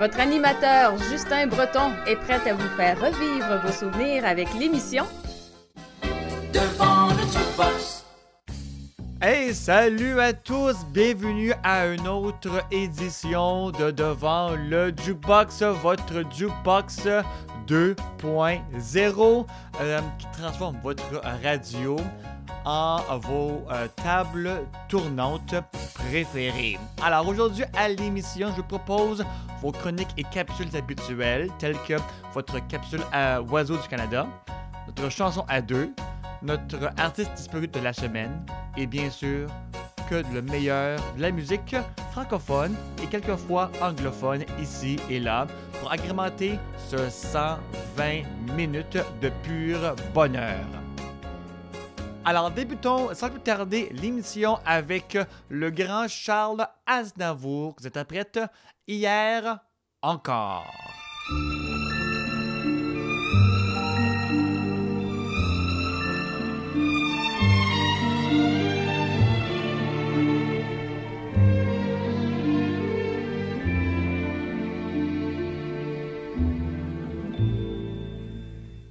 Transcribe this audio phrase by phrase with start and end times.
[0.00, 5.04] Votre animateur Justin Breton est prêt à vous faire revivre vos souvenirs avec l'émission.
[9.22, 10.86] Hey, salut à tous!
[10.94, 17.06] Bienvenue à une autre édition de Devant le Jukebox, votre Jukebox
[17.66, 19.46] 2.0
[19.82, 21.96] euh, qui transforme votre radio
[22.64, 25.54] en vos euh, tables tournantes
[25.92, 26.78] préférées.
[27.02, 29.22] Alors aujourd'hui à l'émission, je vous propose
[29.60, 31.96] vos chroniques et capsules habituelles telles que
[32.32, 34.26] votre capsule à Oiseau du Canada,
[34.86, 35.92] notre chanson à deux,
[36.42, 38.44] notre artiste disparu de la semaine
[38.76, 39.48] et bien sûr
[40.08, 41.76] que le meilleur de la musique
[42.12, 45.46] francophone et quelquefois anglophone ici et là
[45.80, 48.22] pour agrémenter ce 120
[48.56, 50.66] minutes de pur bonheur.
[52.24, 55.16] Alors débutons sans plus tarder l'émission avec
[55.48, 57.76] le grand Charles Aznavour.
[57.78, 58.40] Vous êtes prête?
[58.86, 59.60] Hier
[60.02, 60.66] encore.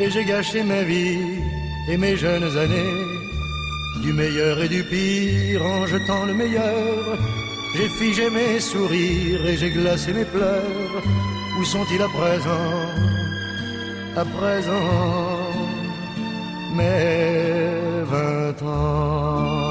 [0.00, 1.18] et j'ai gâché ma vie
[1.88, 2.94] et mes jeunes années.
[4.02, 7.18] Du meilleur et du pire en jetant le meilleur,
[7.74, 11.02] j'ai figé mes sourires et j'ai glacé mes pleurs.
[11.58, 12.68] Où sont-ils à présent?
[14.16, 15.50] À présent,
[16.74, 19.65] mes vingt ans.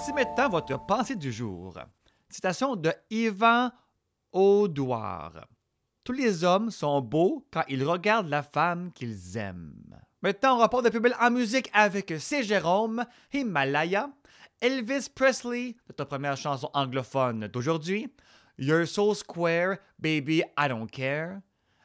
[0.00, 1.74] Voici maintenant votre pensée du jour.
[2.30, 3.70] Citation de Yvan
[4.32, 5.46] Audouard.
[6.04, 10.00] Tous les hommes sont beaux quand ils regardent la femme qu'ils aiment.
[10.22, 12.42] Maintenant, on rapporte de belle en musique avec C.
[12.42, 14.08] Jérôme, Himalaya,
[14.62, 18.10] Elvis Presley, notre première chanson anglophone d'aujourd'hui,
[18.56, 21.40] You're So Square, Baby I Don't Care,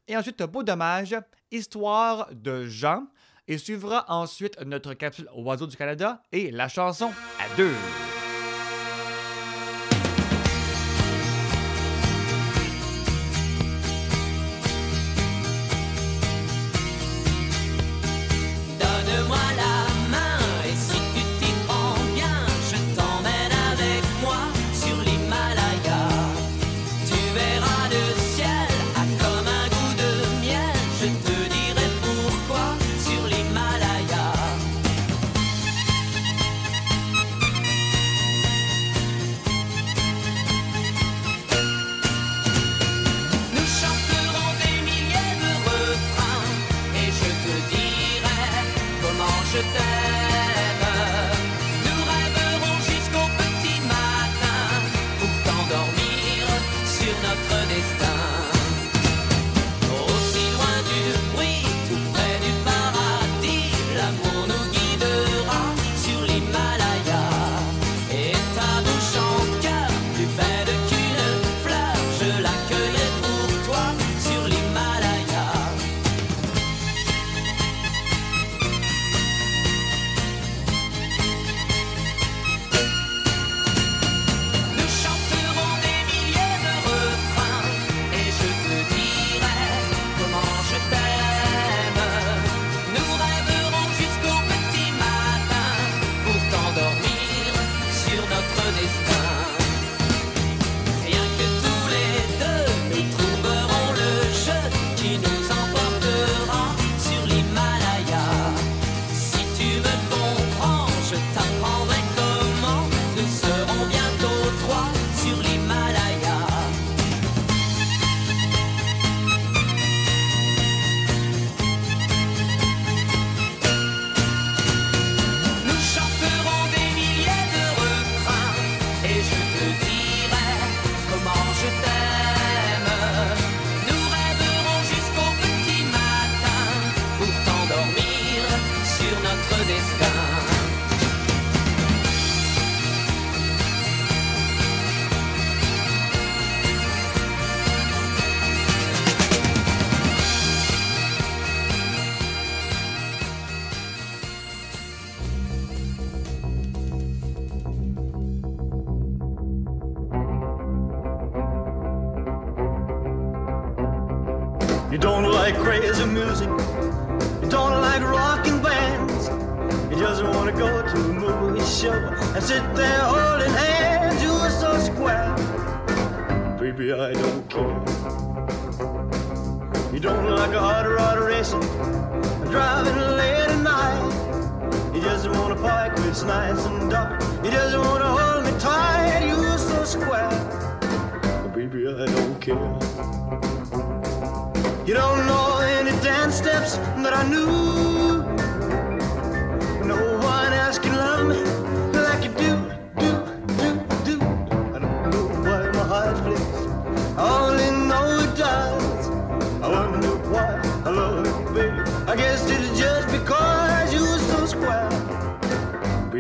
[0.08, 1.18] et ensuite Beau Dommage,
[1.52, 3.08] Histoire de Jean,
[3.48, 7.74] et suivra ensuite notre capsule Oiseau du Canada et la chanson à deux.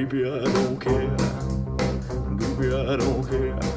[0.06, 1.10] Baby, I don't care.
[2.38, 3.75] Baby, I don't care.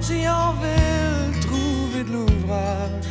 [0.00, 3.10] Parti en ville trouver de l'ouvrage.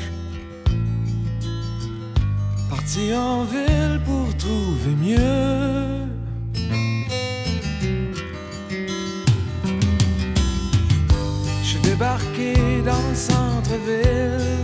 [2.69, 6.07] Parti en ville pour trouver mieux.
[11.61, 12.53] Je suis débarqué
[12.85, 14.56] dans le centre-ville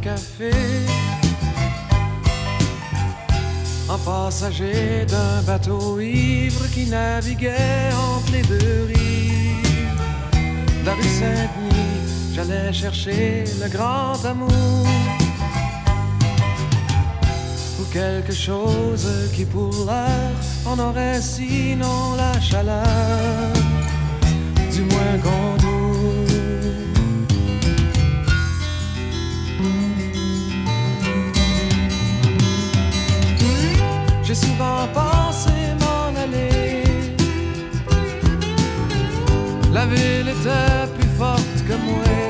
[0.00, 0.86] cafés.
[3.88, 9.90] En passager d'un bateau ivre qui naviguait entre les deux rives.
[10.84, 14.86] La rue Saint-Denis, j'allais chercher le grand amour.
[17.80, 23.52] Ou quelque chose qui pour l'heure en aurait sinon la chaleur
[24.72, 25.69] du moins contour.
[34.92, 35.50] Pensé
[35.80, 36.82] m'en aller.
[39.72, 42.29] La ville était plus forte que moi,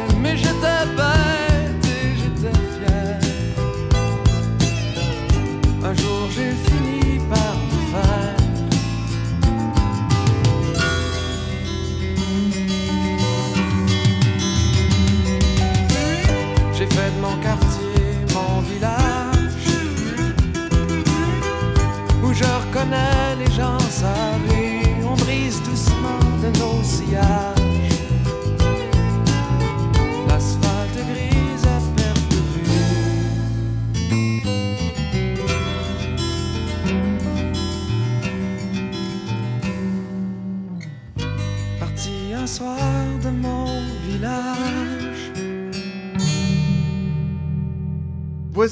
[22.81, 24.83] reconnais les gens savés.
[25.05, 27.60] On brise doucement de nos sillages.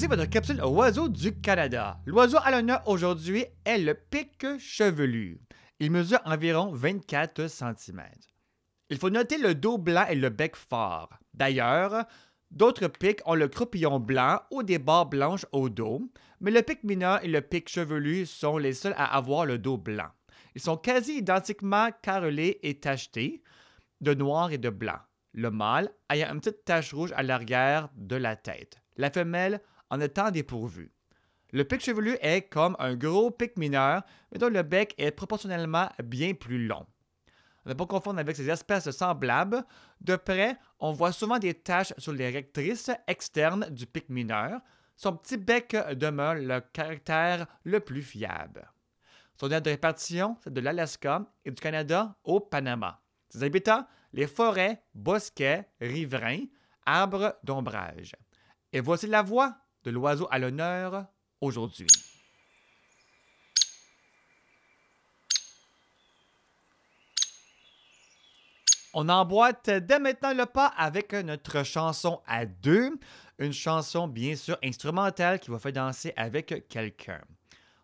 [0.09, 2.01] Votre capsule oiseau du Canada.
[2.07, 5.39] L'oiseau à l'honneur aujourd'hui est le pic chevelu.
[5.81, 8.03] Il mesure environ 24 cm.
[8.89, 11.11] Il faut noter le dos blanc et le bec fort.
[11.35, 12.07] D'ailleurs,
[12.51, 16.01] d'autres pics ont le croupillon blanc ou des barres blanches au dos,
[16.41, 19.77] mais le pic mineur et le pic chevelu sont les seuls à avoir le dos
[19.77, 20.09] blanc.
[20.55, 23.43] Ils sont quasi identiquement carrelés et tachetés.
[24.01, 24.99] de noir et de blanc.
[25.35, 28.79] Le mâle ayant une petite tache rouge à l'arrière de la tête.
[28.97, 30.93] La femelle en étant dépourvue.
[31.53, 35.89] Le pic chevelu est comme un gros pic mineur, mais dont le bec est proportionnellement
[36.03, 36.87] bien plus long.
[37.65, 39.65] On ne pas confondre avec ces espèces semblables.
[40.01, 44.61] De près, on voit souvent des taches sur les rectrices externes du pic mineur.
[44.97, 48.71] Son petit bec demeure le caractère le plus fiable.
[49.41, 53.01] Son aire de répartition, c'est de l'Alaska et du Canada au Panama.
[53.31, 56.45] Ses habitats, les forêts, bosquets, riverains,
[56.85, 58.17] arbres d'ombrage.
[58.73, 61.07] Et voici la voix de l'oiseau à l'honneur
[61.41, 61.87] aujourd'hui.
[68.95, 72.99] On emboîte dès maintenant le pas avec notre chanson à deux,
[73.39, 77.21] une chanson bien sûr instrumentale qui va faire danser avec quelqu'un.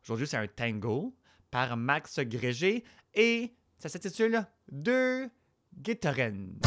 [0.02, 1.14] Aujourd'hui, c'est un tango
[1.50, 2.84] par Max Grégé
[3.14, 5.30] et ça s'intitule Deux
[5.76, 6.58] guitarennes.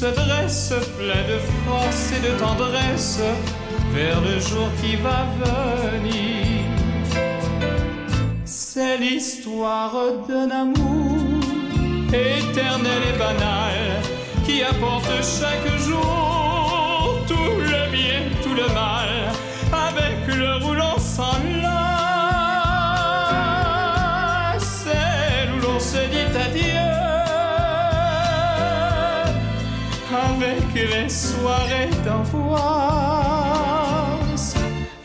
[0.00, 3.20] Se dresse, plein de force et de tendresse,
[3.92, 6.64] vers le jour qui va venir.
[8.46, 9.92] C'est l'histoire
[10.26, 11.42] d'un amour
[12.08, 13.78] éternel et banal
[14.46, 19.10] qui apporte chaque jour tout le bien, tout le mal,
[19.86, 20.89] avec le roulant
[30.90, 32.54] les soirées d'angoisse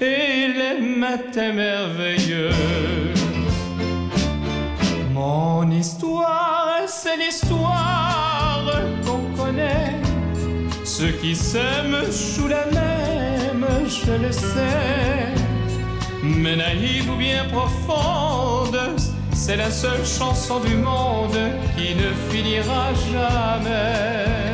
[0.02, 2.50] et les matins merveilleux.
[5.14, 8.66] Mon histoire, c'est l'histoire
[9.06, 10.02] qu'on connaît.
[10.84, 15.34] Ceux qui s'aiment jouent la même, je le sais.
[16.24, 18.80] Mais naïve ou bien profonde,
[19.34, 21.38] c'est la seule chanson du monde
[21.76, 24.45] qui ne finira jamais.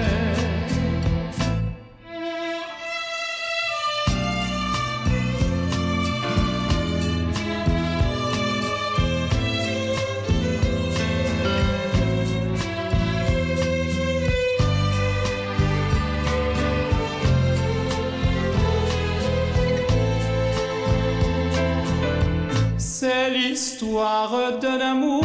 [24.02, 25.24] L'histoire d'un amour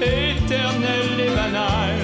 [0.00, 1.96] éternel et banal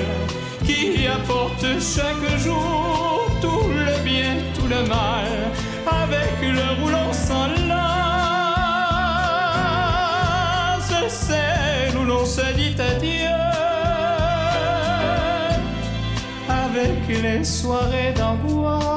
[0.64, 5.50] qui apporte chaque jour tout le bien, tout le mal,
[5.86, 7.82] avec le roulant sans lasse.
[11.08, 13.40] C'est où l'on se dit adieu,
[16.48, 18.92] avec les soirées d'angoisse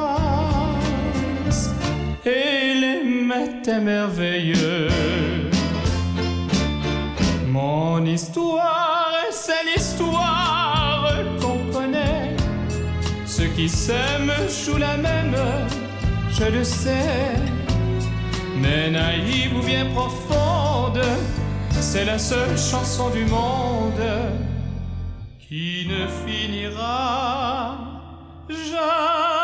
[2.24, 4.85] et les matins merveilleux.
[13.66, 15.36] Qui s'aiment jouent la même,
[16.30, 17.34] je le sais.
[18.60, 21.02] Mais naïve ou bien profonde,
[21.70, 24.08] c'est la seule chanson du monde
[25.40, 27.78] qui ne finira
[28.48, 29.35] jamais.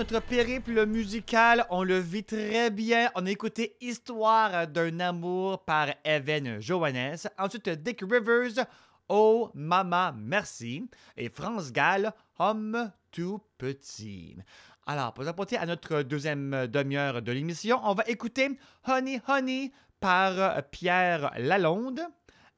[0.00, 3.10] Notre périple musical, on le vit très bien.
[3.16, 7.18] On a écouté Histoire d'un amour par Evan Johannes.
[7.36, 8.64] Ensuite, Dick Rivers,
[9.10, 10.88] Oh Mama Merci.
[11.18, 14.38] Et France Gall, Homme tout petit.
[14.86, 18.58] Alors, pour apporter à notre deuxième demi-heure de l'émission, on va écouter
[18.88, 22.00] Honey Honey par Pierre Lalonde.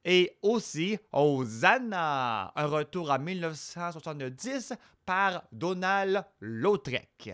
[0.05, 7.33] Et aussi Hosanna, un retour à 1970 par Donald Lautrec.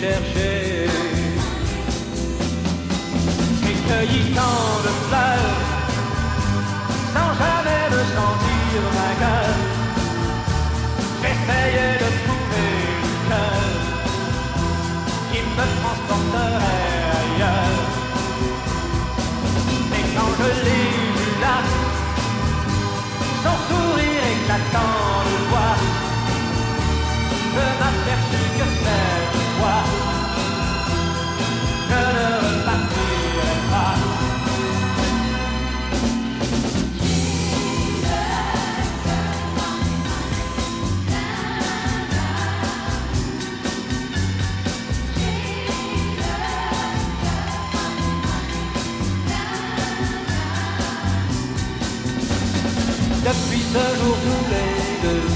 [0.00, 0.88] Chercher.
[3.60, 5.58] J'ai cueilli tant de fleurs
[7.14, 9.54] sans jamais me sentir vainqueur.
[11.20, 12.70] J'essayais de trouver
[13.04, 13.66] le cœur
[15.30, 17.82] qui me transporterait ailleurs.
[19.90, 21.58] Mais quand je l'ai vu là,
[23.44, 25.76] son sourire éclatant de joie,
[27.54, 28.43] je
[53.74, 55.28] ce jour tous les deux,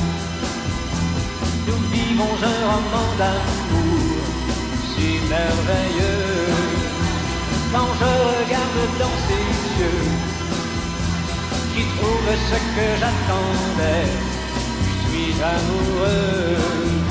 [1.66, 4.20] nous vivons un roman d'amour
[4.90, 6.46] si merveilleux.
[7.72, 9.48] Quand je regarde dans ses
[9.80, 10.04] yeux,
[11.72, 14.06] qui trouve ce que j'attendais,
[14.84, 17.07] je suis amoureux.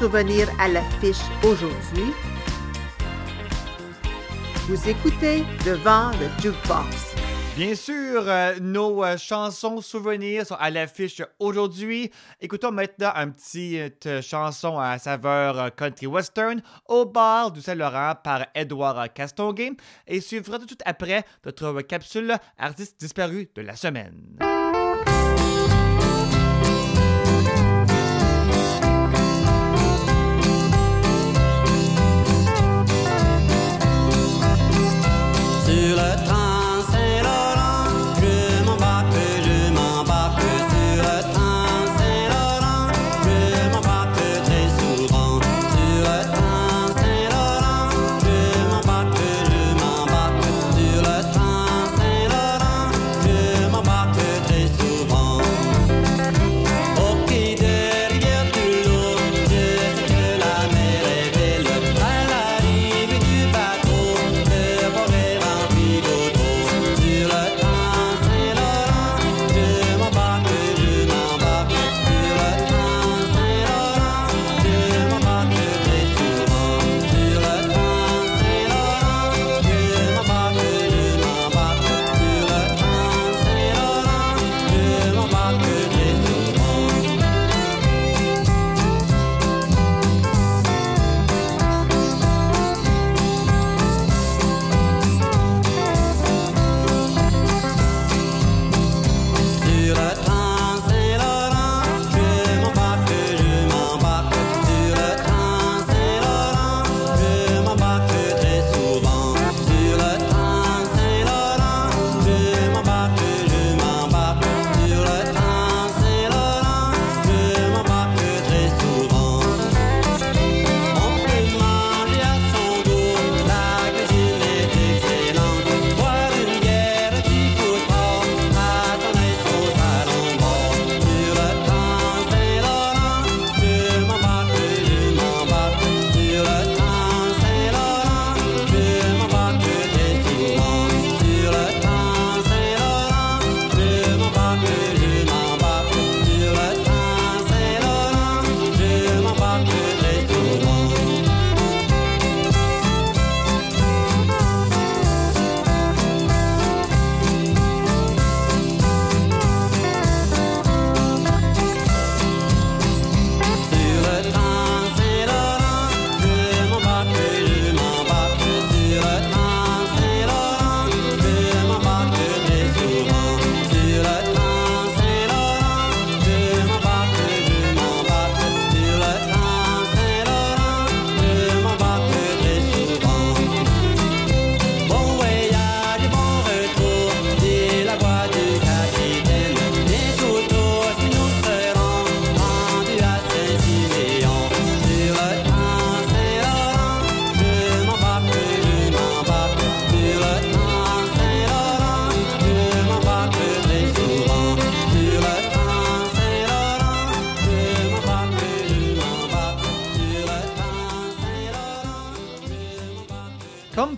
[0.00, 2.14] Souvenirs à l'affiche aujourd'hui.
[4.66, 7.14] Vous écoutez devant le jukebox.
[7.54, 12.10] Bien sûr, euh, nos euh, chansons souvenirs sont à l'affiche aujourd'hui.
[12.40, 18.46] Écoutons maintenant une petite euh, chanson à saveur country western au bar du Saint-Laurent par
[18.54, 19.72] Edouard Castonguay
[20.06, 24.38] et suivra tout de suite après notre capsule artiste disparu de la semaine.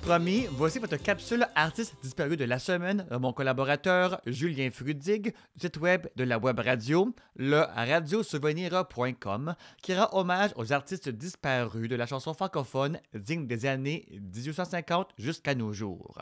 [0.03, 5.33] Promis, voici votre capsule artiste disparu de la semaine de mon collaborateur Julien Frudig du
[5.61, 11.95] site web de la web radio, le radiosouvenir.com, qui rend hommage aux artistes disparus de
[11.95, 16.19] la chanson francophone digne des années 1850 jusqu'à nos jours.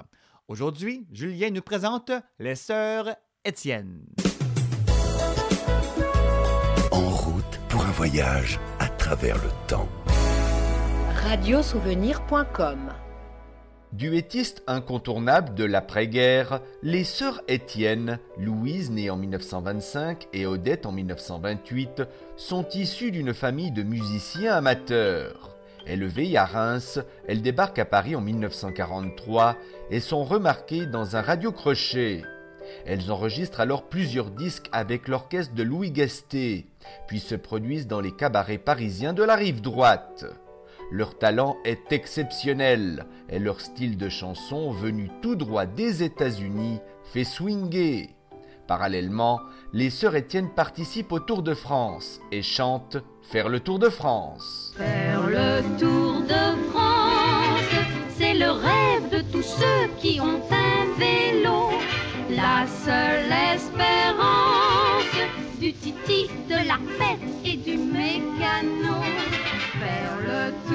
[0.47, 4.05] Aujourd'hui, Julien nous présente les sœurs Étienne.
[6.93, 9.88] En route pour un voyage à travers le temps.
[11.25, 12.90] Radiosouvenir.com
[13.92, 22.04] Duettiste incontournable de l'après-guerre, les sœurs Étienne, Louise née en 1925 et Odette en 1928,
[22.37, 25.56] sont issues d'une famille de musiciens amateurs.
[25.88, 29.56] Élevées à Reims, elles débarquent à Paris en 1943
[29.90, 32.23] et sont remarquées dans un radio-crochet.
[32.87, 36.67] Elles enregistrent alors plusieurs disques avec l'orchestre de Louis Gasté,
[37.08, 40.27] puis se produisent dans les cabarets parisiens de la rive droite.
[40.91, 47.25] Leur talent est exceptionnel et leur style de chanson venu tout droit des États-Unis fait
[47.25, 48.17] swinger.
[48.67, 49.41] Parallèlement,
[49.73, 54.75] les sœurs Étienne participent au Tour de France et chantent Faire le Tour de France.
[54.77, 57.71] Faire le tour de France,
[58.17, 61.71] c'est le rêve de tous ceux qui ont un vélo.
[62.31, 64.71] La seule espérance
[65.61, 69.03] du titi, de la fête et du mécano.
[69.81, 70.69] Faire le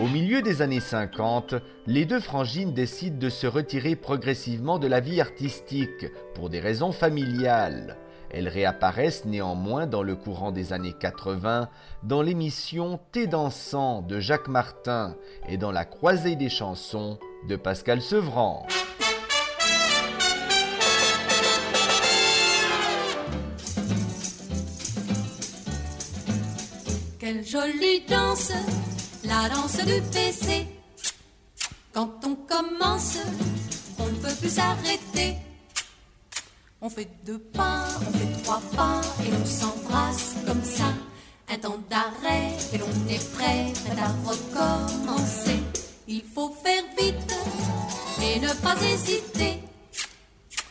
[0.00, 1.54] Au milieu des années 50,
[1.86, 6.92] les deux frangines décident de se retirer progressivement de la vie artistique pour des raisons
[6.92, 7.96] familiales.
[8.30, 11.68] Elles réapparaissent néanmoins dans le courant des années 80
[12.02, 15.16] dans l'émission Thé dansant de Jacques Martin
[15.48, 17.18] et dans la croisée des chansons
[17.48, 18.66] de Pascal Sevran.
[27.26, 28.52] Quelle jolie danse,
[29.24, 30.64] la danse du PC.
[31.92, 33.18] Quand on commence,
[33.98, 35.34] on ne peut plus s'arrêter.
[36.80, 40.94] On fait deux pas, on fait trois pas et on s'embrasse comme ça.
[41.48, 45.58] Un temps d'arrêt et l'on est prêt, à recommencer.
[46.06, 47.34] Il faut faire vite
[48.22, 49.64] et ne pas hésiter.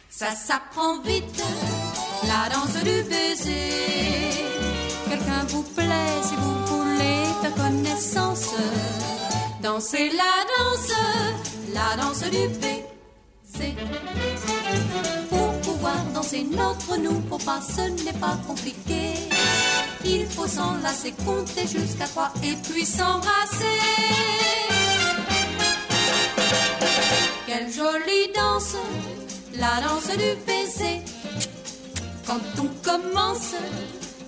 [0.09, 1.43] Ça s'apprend vite,
[2.23, 4.64] la danse du baiser.
[5.15, 8.49] Quelqu'un vous plaît si vous voulez faire connaissance.
[9.63, 10.91] Dansez la danse,
[11.73, 13.75] la danse du baiser.
[15.29, 19.13] Pour pouvoir danser notre nous, faut pas, ce n'est pas compliqué.
[20.03, 23.79] Il faut s'enlacer, compter jusqu'à trois et puis s'embrasser.
[27.47, 28.75] Quelle jolie danse,
[29.57, 30.99] la danse du baiser.
[32.27, 33.53] Quand on commence,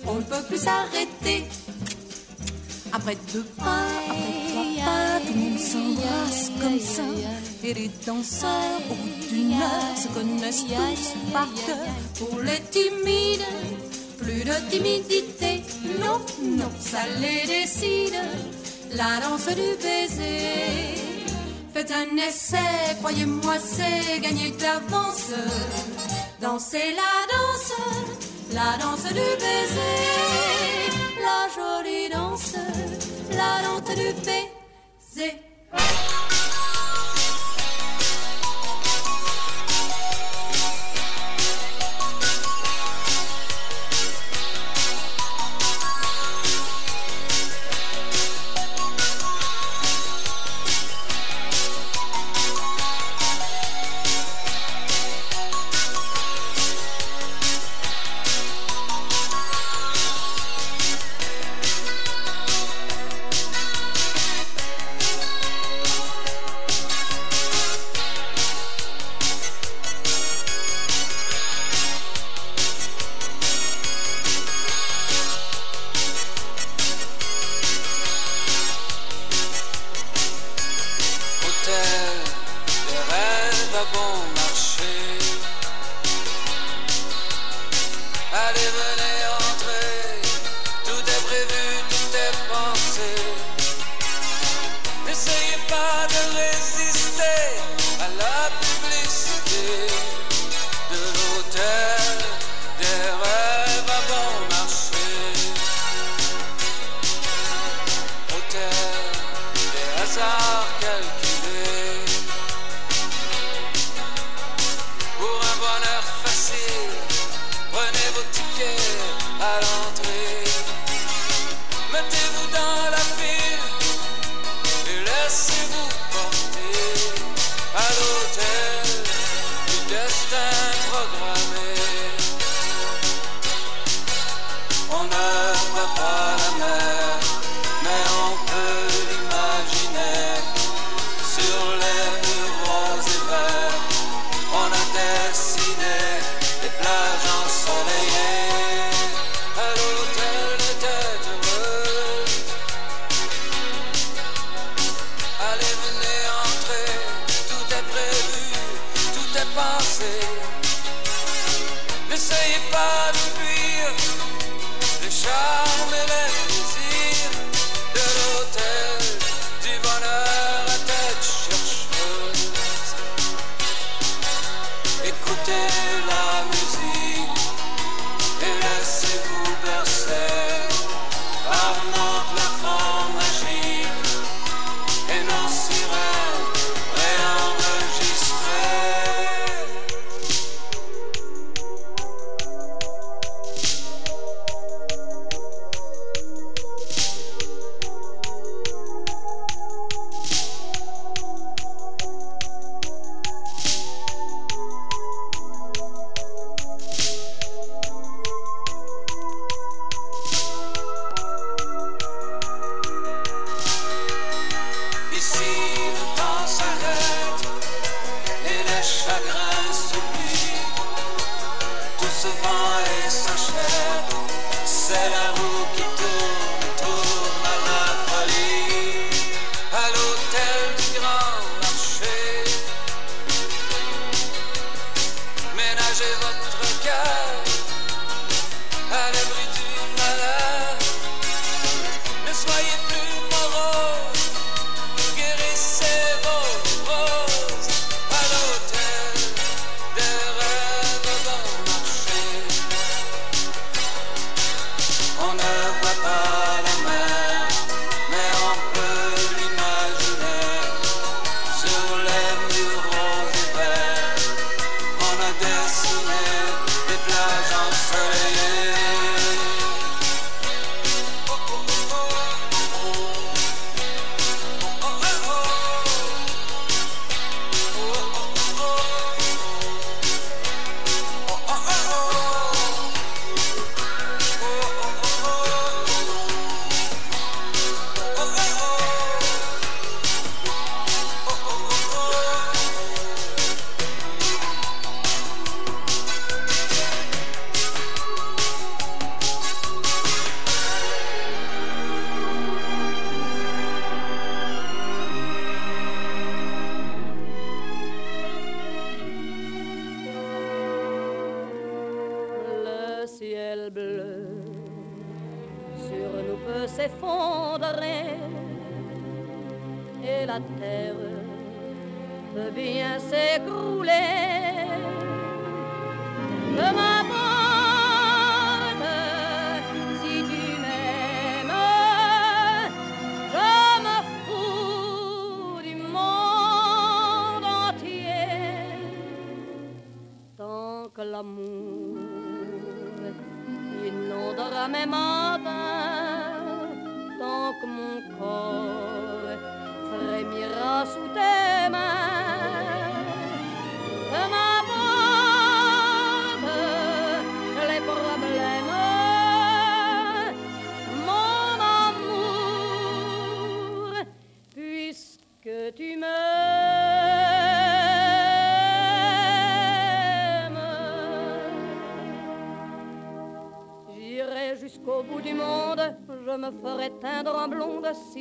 [0.08, 1.44] on ne peut plus s'arrêter.
[2.92, 7.02] Après deux pas, après trois pas, tout le monde s'embrasse comme ça.
[7.62, 11.76] Et les danseurs, au bout d'une heure, se connaissent tous par cœur.
[12.18, 13.44] Pour les timides,
[14.18, 15.62] plus de timidité.
[16.00, 18.18] Non, non, ça les décide.
[18.94, 20.96] La danse du baiser.
[21.74, 25.30] Faites un essai, croyez-moi, c'est gagner d'avance.
[26.40, 27.72] Dansez la danse,
[28.52, 30.90] la danse du baiser.
[31.22, 32.56] La jolie danse,
[33.30, 35.34] la danse du baiser.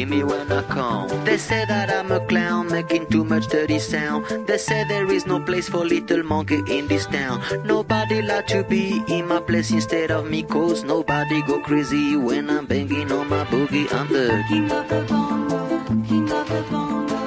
[0.00, 1.08] Hear me when I come.
[1.26, 4.24] They say that I'm a clown making too much dirty sound.
[4.46, 7.42] They say there is no place for little monkey in this town.
[7.66, 12.48] Nobody like to be in my place instead of me, cause nobody go crazy when
[12.48, 13.92] I'm banging on my boogie.
[13.92, 17.18] I'm the king of the bongo, king of the bongo.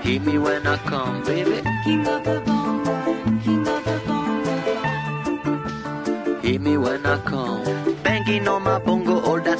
[0.00, 1.60] Hear me when I come, baby.
[1.84, 2.45] King of the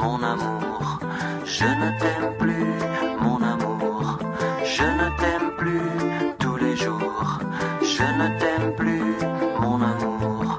[0.00, 0.98] mon amour.
[1.44, 2.74] Je ne t'aime plus,
[3.20, 4.18] mon amour.
[4.64, 5.90] Je ne t'aime plus
[6.38, 7.38] tous les jours.
[7.82, 9.14] Je ne t'aime plus,
[9.60, 10.58] mon amour.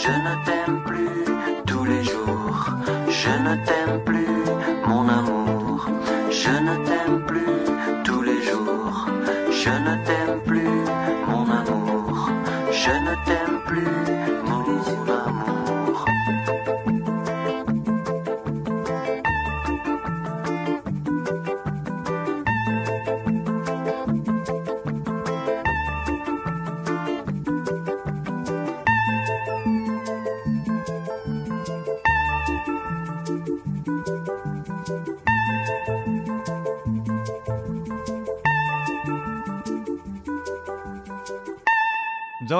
[0.00, 1.24] Je ne t'aime plus
[1.66, 2.58] tous les jours.
[3.08, 4.00] Je ne t'aime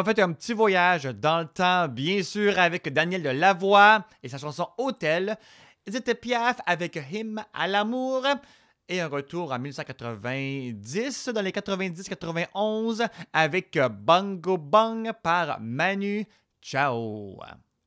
[0.06, 4.38] fait un petit voyage dans le temps, bien sûr, avec Daniel de Lavoie et sa
[4.38, 5.36] chanson Hôtel.
[5.84, 8.24] Edith Piaf avec Hymne à l'amour.
[8.88, 16.24] Et un retour en 1990, dans les 90-91, avec Bongo Bong par Manu
[16.62, 17.40] Chao.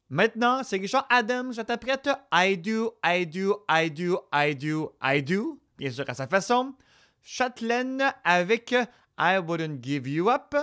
[0.10, 5.24] Maintenant, c'est Richard Adams, je t'apprête I do, I do, I do, I do, I
[5.24, 6.74] do, bien sûr à sa façon.
[7.22, 8.76] Chatelaine avec
[9.18, 10.54] I wouldn't give you up.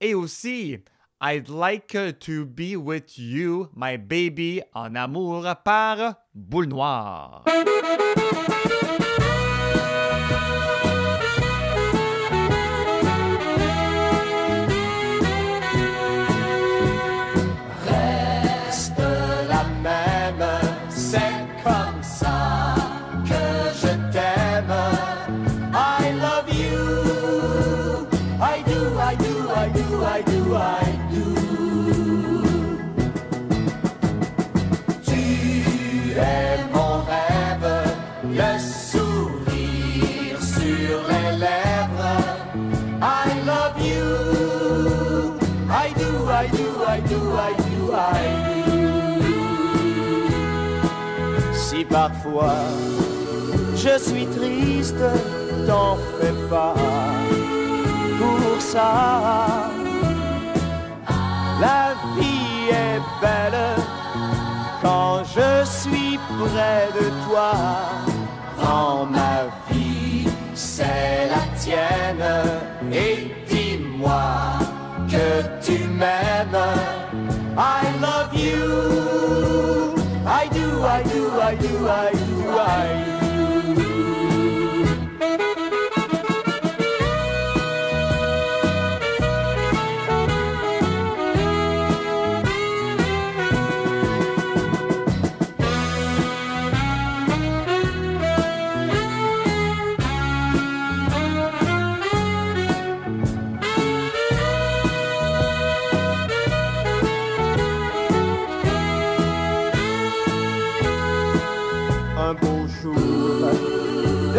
[0.00, 0.78] Et aussi,
[1.22, 7.44] I'd like to be with you, my baby, en amour par Boule Noire.
[51.96, 52.60] parfois
[53.82, 55.04] je suis triste,
[55.66, 56.74] t'en fais pas
[58.18, 58.90] pour ça.
[61.64, 61.84] La
[62.16, 63.62] vie est belle
[64.82, 67.52] quand je suis près de toi.
[68.62, 69.36] Dans ma
[69.70, 72.28] vie, c'est la tienne
[72.92, 73.16] et
[73.48, 74.28] dis-moi
[75.12, 75.28] que
[75.64, 76.62] tu m'aimes.
[77.56, 80.05] I love you.
[80.28, 83.15] I do, I do, I do, I do, I do.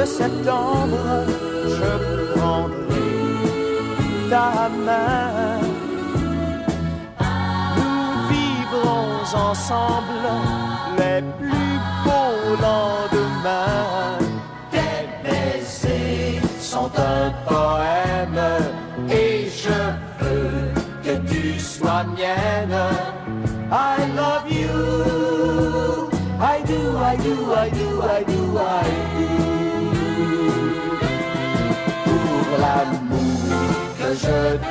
[0.07, 1.25] septembre,
[1.77, 1.91] je
[2.33, 3.11] prendrai
[4.29, 5.59] ta main.
[7.75, 10.27] Nous vivrons ensemble
[10.97, 14.17] les plus beaux lendemains.
[14.71, 18.41] Tes baisers sont un poème
[19.09, 19.79] et je
[20.23, 20.71] veux
[21.03, 22.77] que tu sois mienne.
[23.69, 25.16] I love you.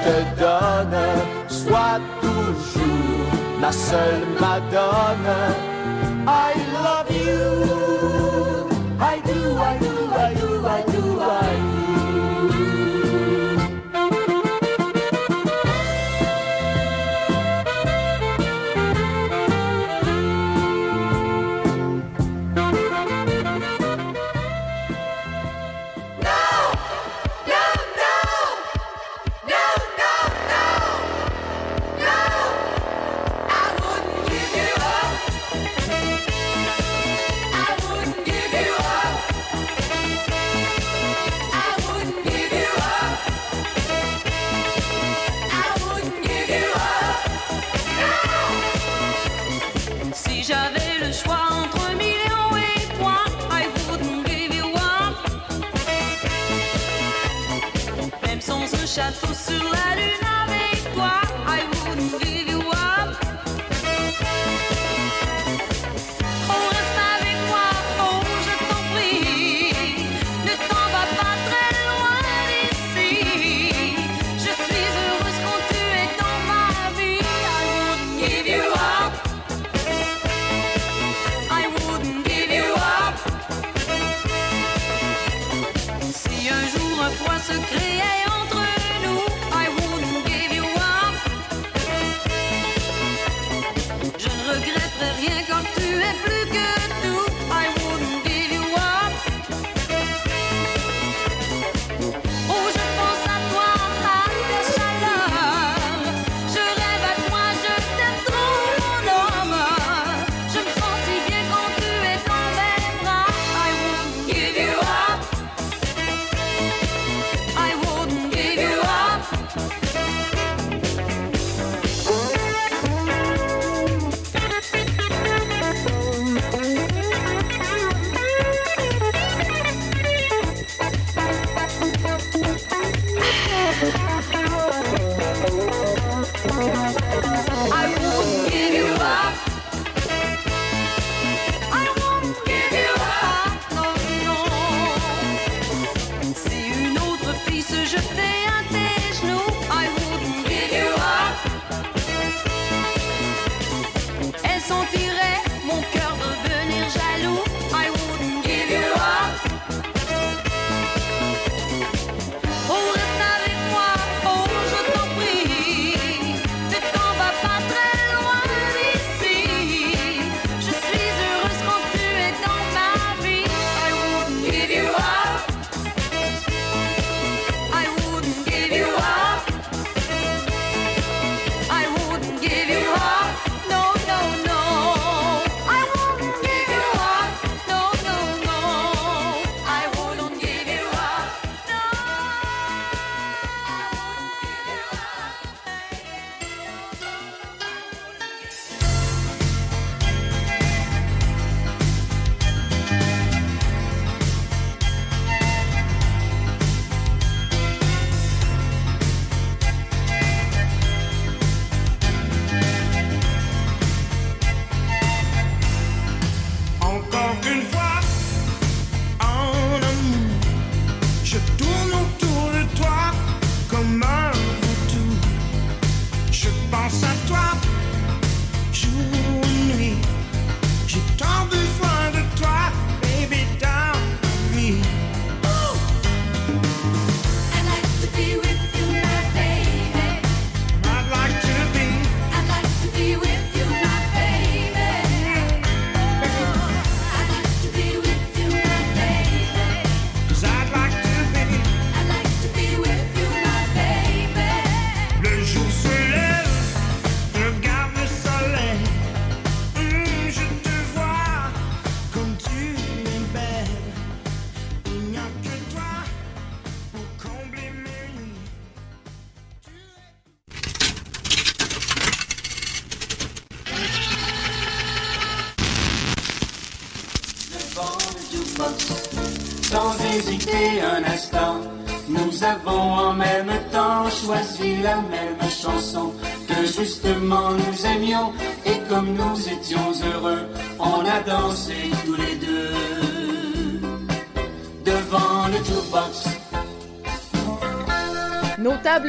[0.07, 1.07] te donne
[1.48, 3.30] soit toujours
[3.61, 5.36] ma seule madone.
[6.26, 6.54] I
[6.84, 7.95] love you.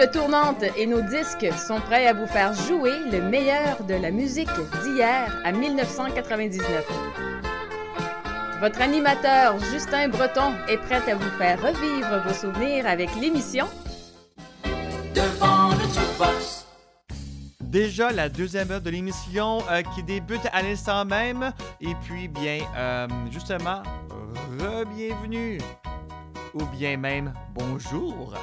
[0.05, 4.49] Tournantes et nos disques sont prêts à vous faire jouer le meilleur de la musique
[4.83, 6.85] d'hier à 1999.
[8.61, 13.67] Votre animateur Justin Breton est prêt à vous faire revivre vos souvenirs avec l'émission
[15.15, 16.65] Devant le jukebox.
[17.61, 21.51] Déjà la deuxième heure de l'émission euh, qui débute à l'instant même.
[21.81, 23.81] Et puis, bien, euh, justement,
[24.59, 25.59] re-bienvenue.
[26.53, 28.33] Ou bien même bonjour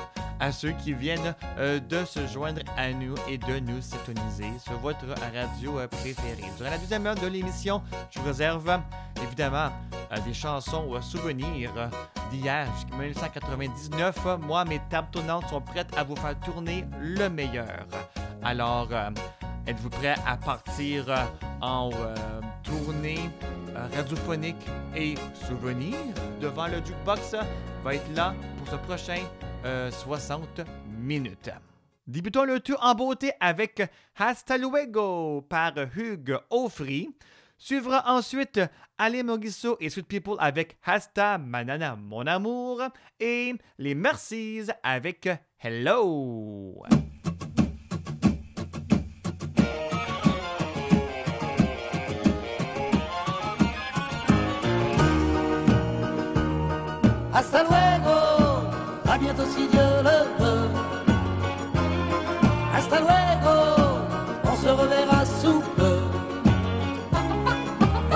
[0.41, 4.79] à ceux qui viennent euh, de se joindre à nous et de nous syntoniser sur
[4.79, 6.51] votre radio euh, préférée.
[6.57, 8.81] Durant la deuxième heure de l'émission, je vous réserve
[9.23, 9.71] évidemment
[10.13, 11.91] euh, des chansons ou souvenirs
[12.31, 14.27] d'hier jusqu'à 1999.
[14.41, 17.87] Moi, mes tables tournantes sont prêtes à vous faire tourner le meilleur.
[18.43, 18.89] Alors,
[19.67, 21.07] êtes-vous prêts à partir
[21.61, 21.91] en
[22.63, 23.31] tournée
[23.97, 25.15] radiophonique et
[25.49, 25.97] souvenirs
[26.41, 27.37] devant le jukebox
[27.83, 29.23] va être là pour ce prochain
[29.65, 30.61] euh, 60
[30.99, 31.51] minutes.
[32.07, 33.83] Débutons le tour en beauté avec
[34.17, 37.09] Hasta Luego par Hugues Offry.
[37.57, 38.61] Suivra ensuite
[38.99, 42.83] Ale Mogiso et Sweet People avec Hasta Manana Mon Amour
[43.21, 45.29] et les Mercies avec
[45.63, 46.83] Hello.
[57.33, 57.94] Hasta luego,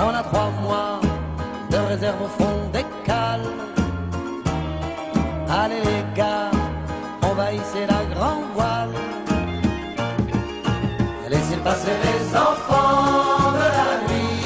[0.09, 0.99] On a trois mois
[1.69, 3.51] de réserve au fond des cales.
[5.47, 6.49] Allez les gars,
[7.21, 8.89] on va hisser la grande voile.
[11.29, 14.45] Laissez passer les enfants de la nuit.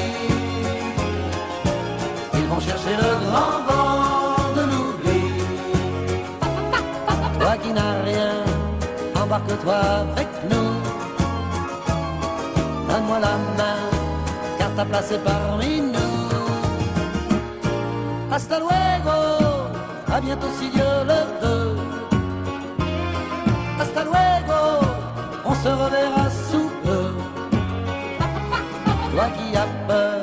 [2.34, 5.22] Ils vont chercher le grand vent de l'oubli.
[7.40, 8.34] Toi qui n'as rien,
[9.22, 10.72] embarque-toi avec nous.
[12.86, 13.80] Donne-moi la main,
[14.76, 16.30] ta place parmi nous.
[18.30, 19.18] Hasta luego,
[20.12, 21.76] à bientôt si Dieu le veut.
[23.80, 24.60] Hasta luego,
[25.44, 27.06] on se reverra sous peu.
[29.12, 30.22] Toi qui as peur,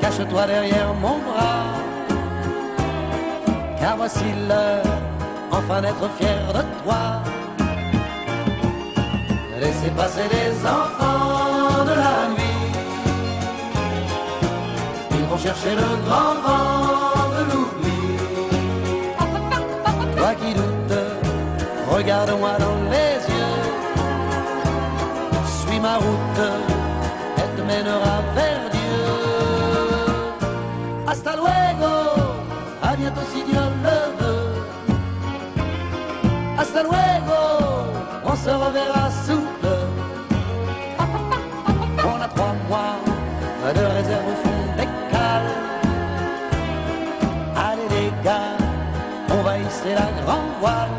[0.00, 1.66] cache-toi derrière mon bras.
[3.80, 4.98] Car voici l'heure,
[5.50, 7.22] enfin d'être fier de toi.
[9.58, 12.41] Laissez passer les enfants de la nuit.
[15.42, 18.02] Chercher le grand vent de l'oubli.
[20.16, 21.02] Toi qui doutes,
[21.94, 23.60] regarde-moi dans les yeux.
[25.60, 26.44] Suis ma route,
[27.40, 29.04] elle te mènera vers Dieu.
[31.10, 31.94] Hasta luego,
[32.82, 34.52] à bientôt si Dieu le veut.
[36.60, 37.40] Hasta luego,
[38.30, 39.41] on se reverra sous
[50.62, 50.96] voile.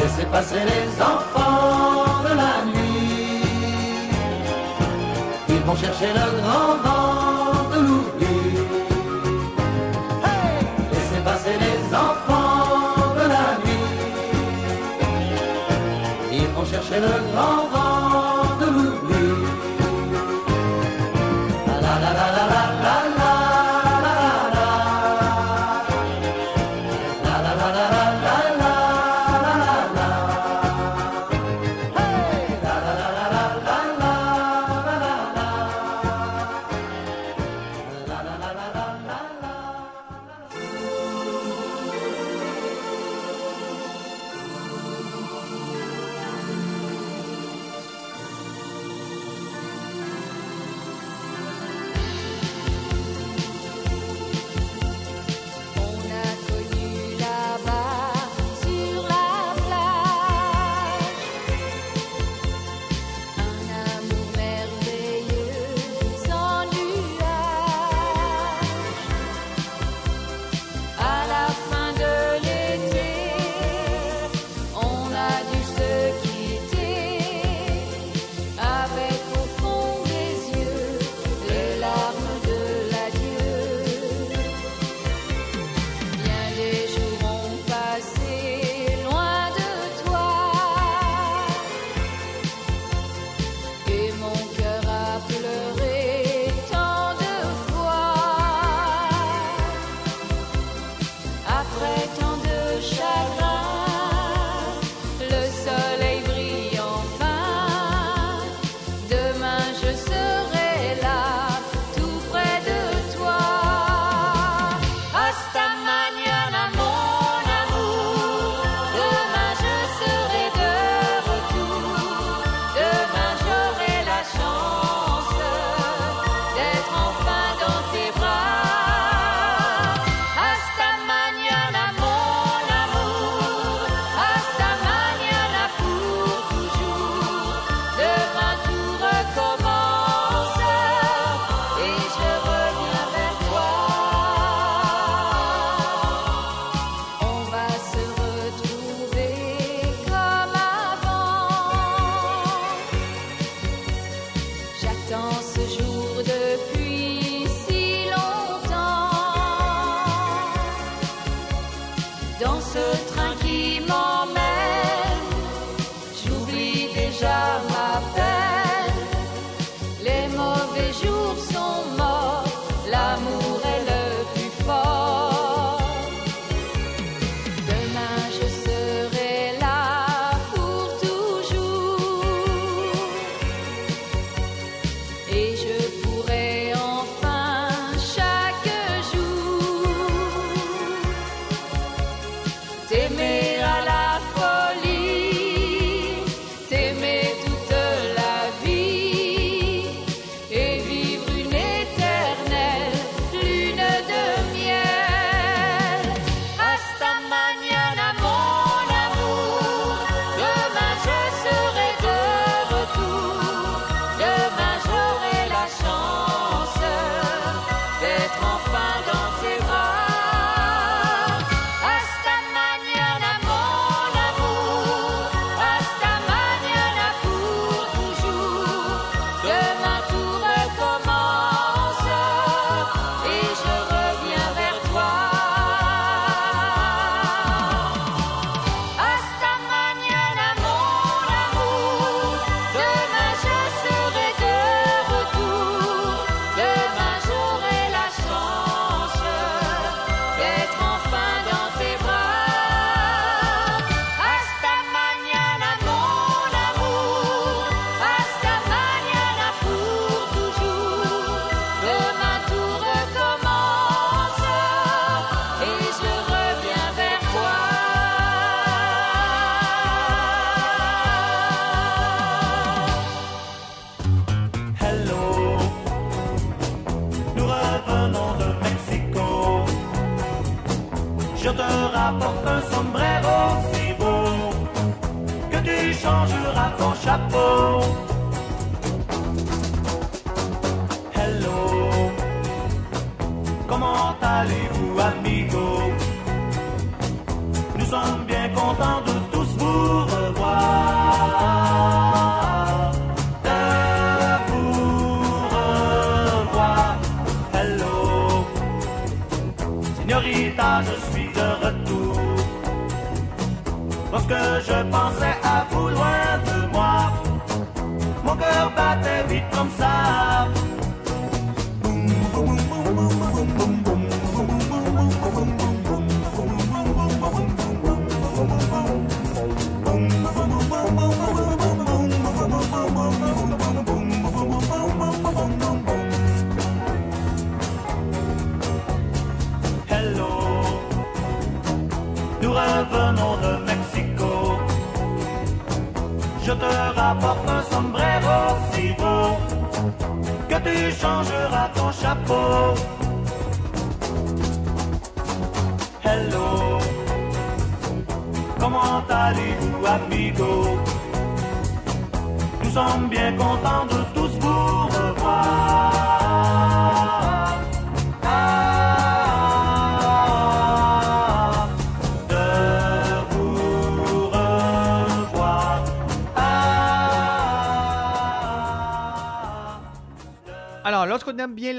[0.00, 3.42] Laissez passer les enfants de la nuit.
[5.48, 8.38] Ils vont chercher le grand vent de l'oubli.
[10.92, 13.88] Laissez passer les enfants de la nuit.
[16.40, 17.67] Ils vont chercher le grand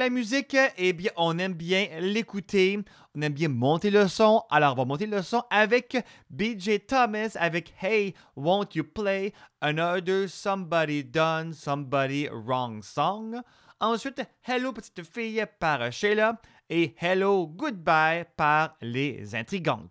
[0.09, 2.79] musique, eh bien, on aime bien l'écouter.
[3.15, 4.43] On aime bien monter le son.
[4.49, 5.97] Alors, on va monter le son avec
[6.29, 13.41] BJ Thomas avec Hey, Won't You Play Another Somebody Done Somebody Wrong Song.
[13.79, 16.39] Ensuite, Hello Petite Fille par Sheila
[16.69, 19.89] et Hello Goodbye par Les Intrigantes.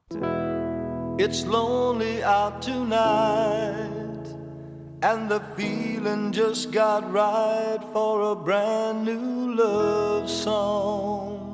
[1.19, 3.98] It's lonely out tonight,
[5.03, 11.45] and the feeling just got right for a brand new love song.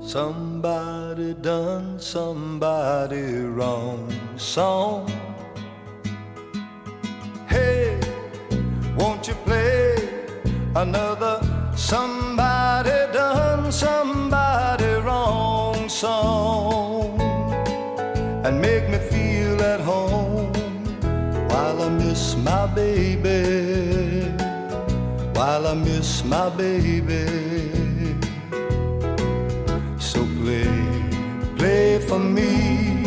[0.00, 5.08] Somebody done somebody wrong song.
[7.46, 8.00] Hey,
[8.96, 9.94] won't you play
[10.74, 11.40] another
[11.76, 16.82] somebody done somebody wrong song?
[18.44, 20.11] and make me feel at home
[22.42, 24.28] my baby,
[25.34, 27.26] while I miss my baby.
[29.98, 30.68] So play,
[31.56, 33.06] play for me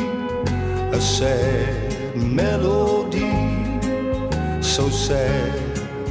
[0.91, 3.35] a sad melody,
[4.61, 5.59] so sad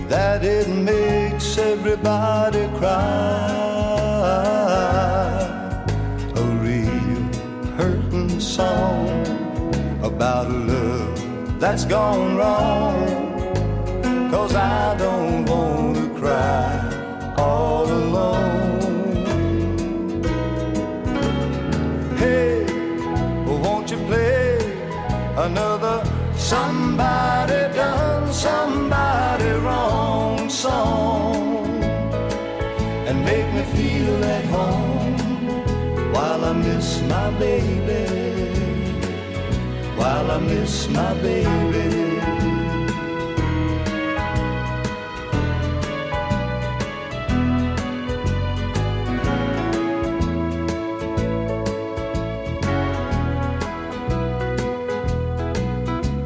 [0.09, 3.65] that it makes everybody cry.
[6.37, 7.23] A real
[7.77, 9.09] hurting song
[10.03, 11.24] about love
[11.59, 13.07] that's gone wrong.
[14.31, 19.45] Cause I don't want to cry all alone.
[22.17, 22.65] Hey,
[23.47, 24.59] won't you play
[25.37, 26.03] another
[26.37, 31.83] somebody done somebody wrong song
[33.09, 38.34] and make me feel at home while I miss my baby
[40.05, 41.87] while I miss my baby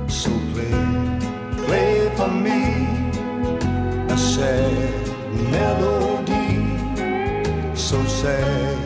[0.09, 0.79] So play,
[1.65, 2.63] play for me
[4.15, 5.07] a sad
[5.55, 6.55] melody,
[7.77, 8.79] so sad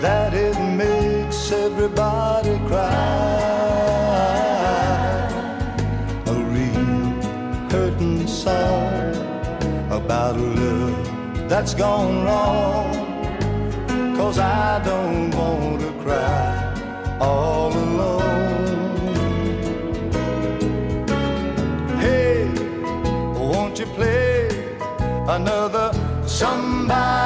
[0.00, 3.35] that it makes everybody cry.
[11.48, 12.92] That's gone wrong.
[14.16, 19.06] Cause I don't want to cry all alone.
[22.00, 22.48] Hey,
[23.34, 24.48] won't you play
[25.28, 25.92] another
[26.26, 27.25] somebody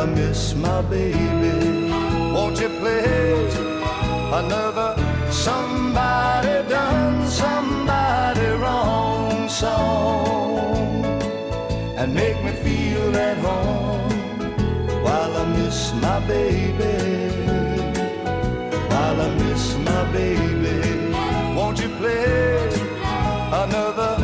[0.00, 1.92] I miss my baby.
[2.32, 3.50] Won't you play
[4.32, 4.94] another
[5.30, 11.04] somebody done somebody wrong song
[11.98, 14.08] and make me feel at home
[15.04, 16.96] while I miss my baby.
[18.88, 21.14] While I miss my baby.
[21.54, 22.70] Won't you play
[23.52, 24.19] another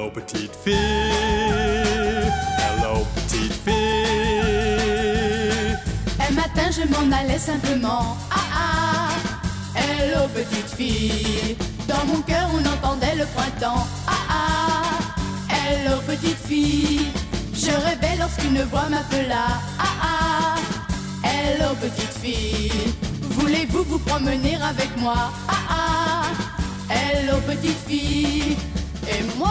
[0.00, 0.72] Hello, petite fille.
[2.56, 4.96] Hello, petite fille.
[6.18, 8.16] Un matin, je m'en allais simplement.
[8.30, 9.10] Ah ah,
[9.78, 11.54] hello petite fille.
[11.86, 13.86] Dans mon cœur, on entendait le printemps.
[14.06, 14.84] Ah ah,
[15.50, 17.08] hello petite fille.
[17.52, 19.48] Je rêvais lorsqu'une voix m'appela.
[19.78, 20.56] Ah ah,
[21.28, 22.94] hello petite fille.
[23.20, 25.30] Voulez-vous vous promener avec moi?
[25.46, 26.24] Ah ah,
[26.88, 28.56] hello petite fille.
[29.06, 29.50] Et moi,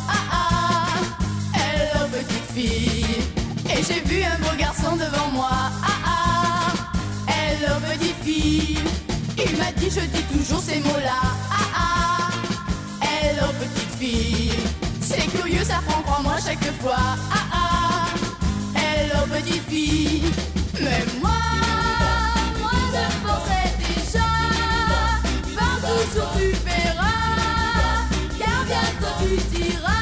[2.63, 5.49] Et j'ai vu un beau garçon devant moi.
[5.51, 6.73] Ah ah,
[7.27, 8.77] hello petite fille.
[9.37, 11.21] Il m'a dit je dis toujours ces mots-là.
[11.49, 12.29] Ah ah,
[13.01, 14.53] hello petite fille.
[15.01, 16.97] C'est curieux, ça prend crois-moi chaque fois.
[17.33, 18.05] Ah ah,
[18.75, 20.31] hello petite fille.
[20.79, 21.41] Mais moi,
[22.59, 24.29] moi je pensais déjà
[25.57, 28.05] partout sur tu verras.
[28.37, 30.00] Car bientôt tu diras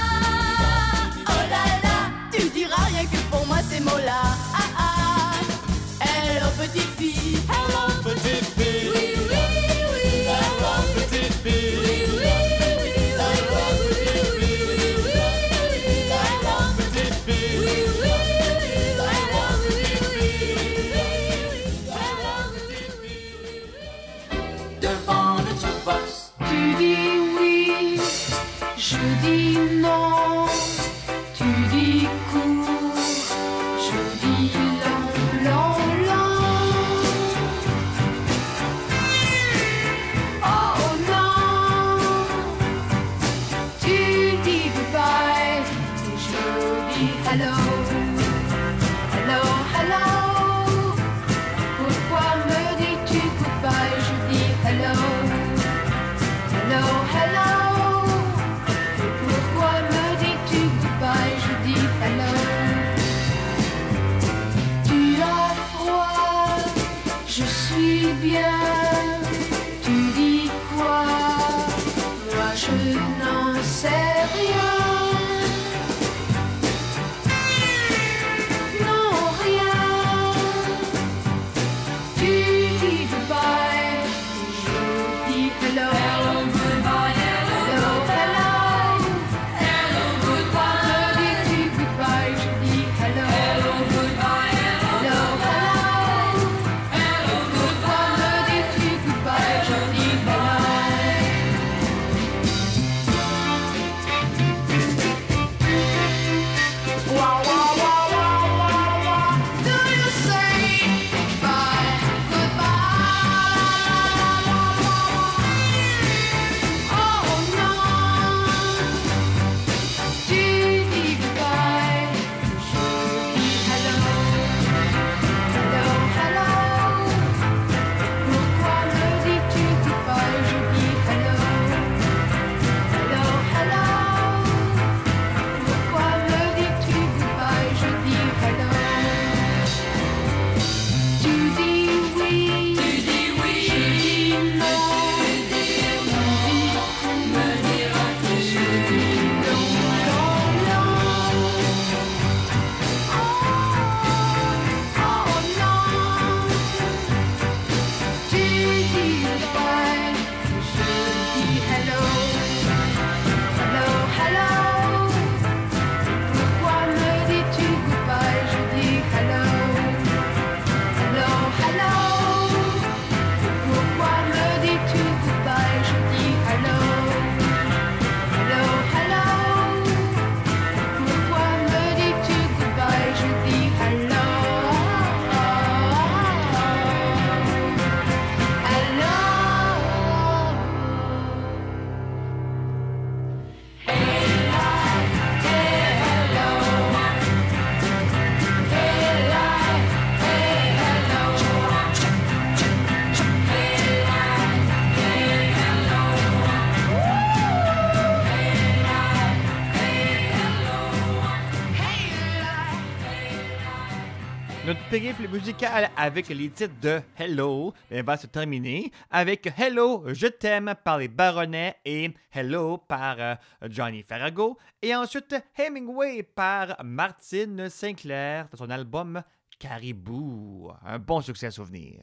[215.95, 221.78] avec les titres de Hello va se terminer avec Hello, je t'aime par les Baronnets
[221.86, 223.36] et Hello par euh,
[223.70, 224.57] Johnny Farrago.
[224.82, 229.22] Et ensuite Hemingway par Martine Sinclair de son album
[229.57, 230.72] Caribou.
[230.86, 232.02] Un bon succès à souvenir.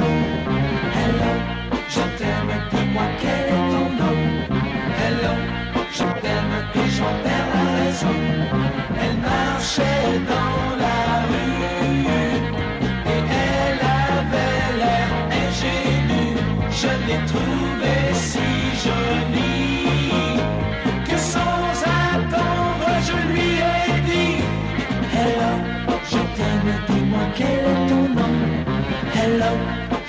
[0.00, 1.32] Hello,
[1.88, 3.69] je t'aime, dis-moi quel est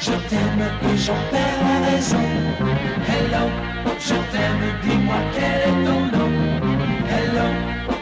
[0.02, 2.28] je t'aime et j'en perds la raison.
[3.08, 3.46] Hello,
[4.00, 6.32] je t'aime, dis-moi quel est ton nom.
[7.08, 7.48] Hello,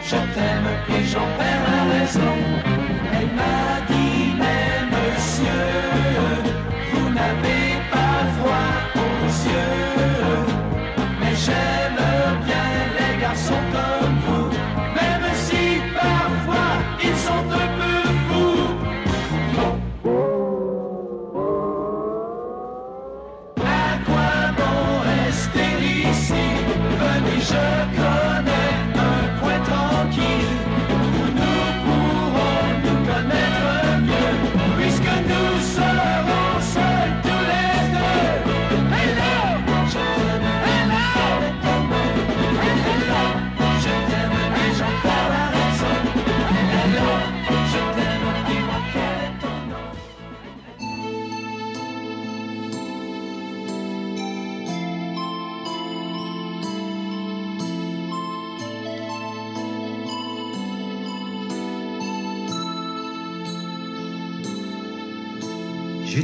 [0.02, 2.70] je t'aime et j'en perds la raison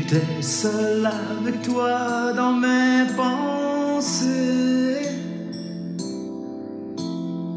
[0.08, 5.02] J'étais seul avec toi dans mes pensées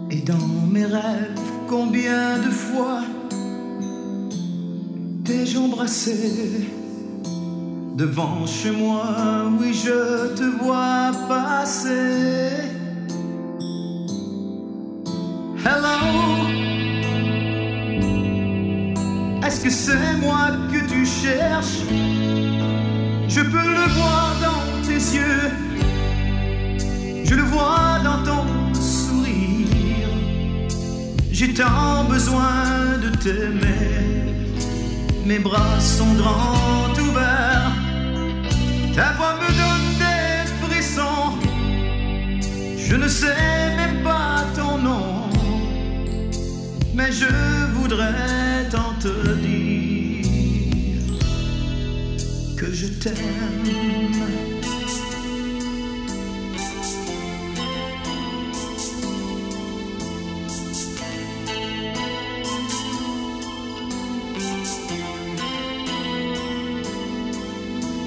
[0.09, 1.37] et dans mes rêves.
[1.67, 3.01] Combien de fois
[5.23, 6.67] t'ai-je embrassé?
[7.95, 9.03] Devant chez moi?
[9.59, 12.49] Oui, je te vois passer.
[15.63, 15.99] Hello?
[19.45, 21.83] Est-ce que c'est moi que tu cherches?
[23.29, 25.51] Je peux le voir dans tes yeux,
[27.23, 30.09] je le vois dans ton sourire.
[31.31, 34.33] J'ai tant besoin de t'aimer,
[35.25, 37.71] mes bras sont grands ouverts,
[38.95, 41.37] ta voix me donne des frissons.
[42.77, 45.29] Je ne sais même pas ton nom
[46.99, 47.27] mais je
[47.75, 49.78] voudrais tant te dire
[52.71, 53.13] je t'aime.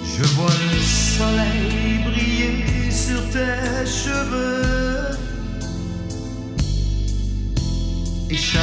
[0.04, 5.16] Je vois le soleil briller sur tes cheveux.
[8.30, 8.62] Et chaque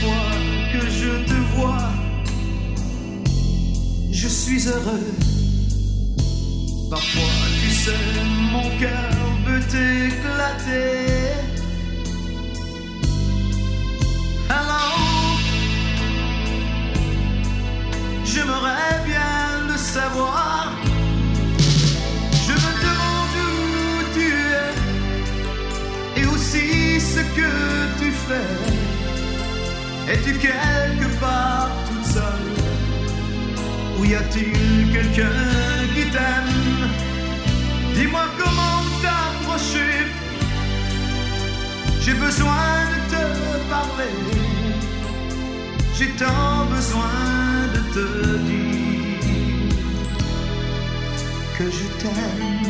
[0.00, 0.12] fois
[0.72, 1.90] que je te vois,
[4.12, 5.31] je suis heureux.
[6.92, 7.22] Parfois,
[7.62, 8.04] tu sais,
[8.52, 9.14] mon cœur
[9.46, 11.32] peut éclater.
[14.50, 15.38] Alors,
[18.26, 20.70] j'aimerais bien le savoir.
[22.46, 23.54] Je me demande où
[24.12, 24.26] tu
[26.18, 27.52] es et aussi ce que
[28.00, 28.52] tu fais.
[30.12, 32.50] Es-tu quelque part toute seule?
[33.98, 35.40] Ou y a-t-il quelqu'un
[35.94, 36.61] qui t'aime?
[37.94, 39.92] Dis-moi comment t'approcher.
[42.00, 43.22] J'ai besoin de te
[43.70, 44.14] parler.
[45.94, 48.04] J'ai tant besoin de te
[48.38, 49.76] dire
[51.58, 52.61] que je t'aime.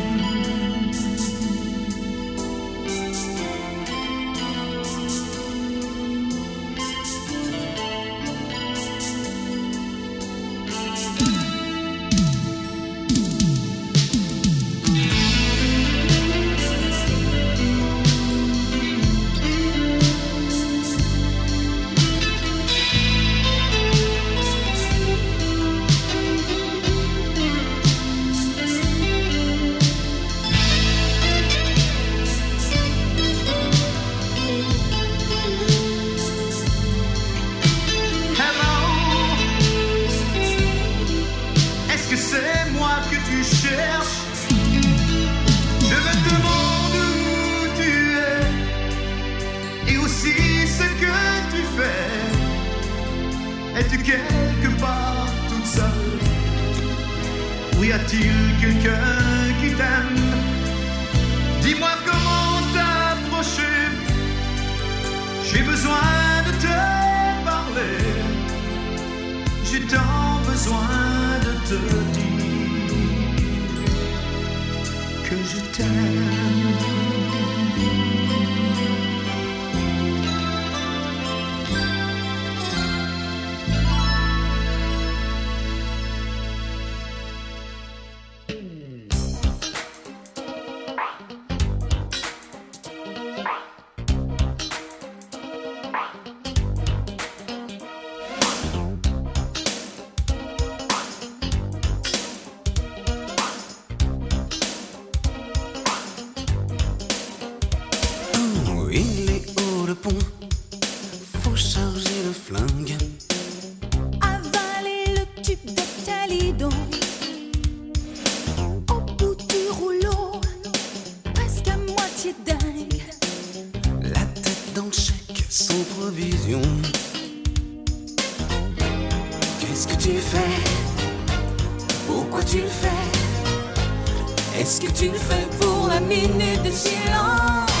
[134.83, 137.71] que tu le fais pour la minute de silence.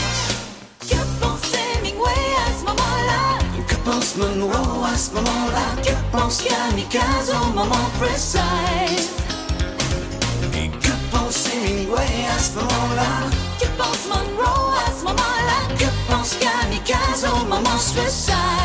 [0.79, 3.39] Que pense Hemingway à ce moment-là?
[3.67, 5.65] Que pense Monroe à ce moment-là?
[5.83, 8.39] Que pense Kamikaze au moment précis?
[10.55, 13.11] Et que pense Hemingway à ce moment-là?
[13.59, 15.59] Que pense Monroe à ce moment-là?
[15.77, 18.62] Que pense Kamikaze au moment suicide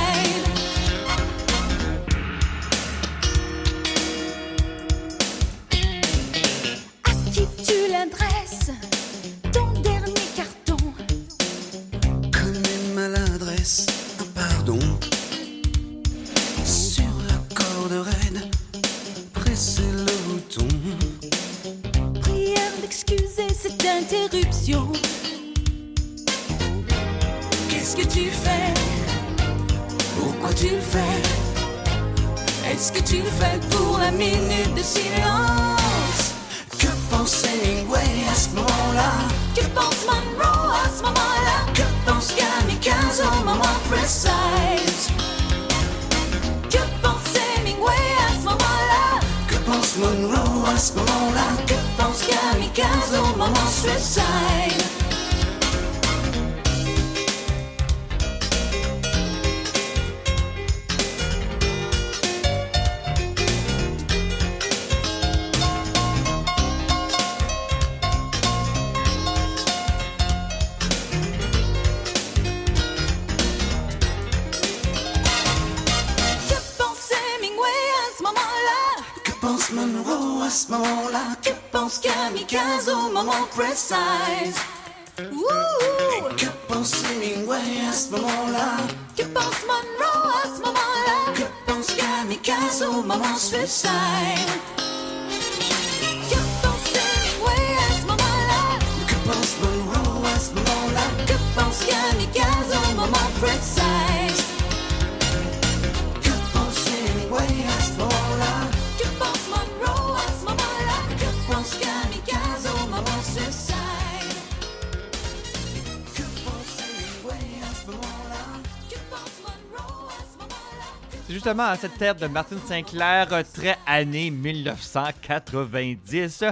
[121.48, 126.44] justement à cette terre de Martine Sinclair, euh, très année 1990,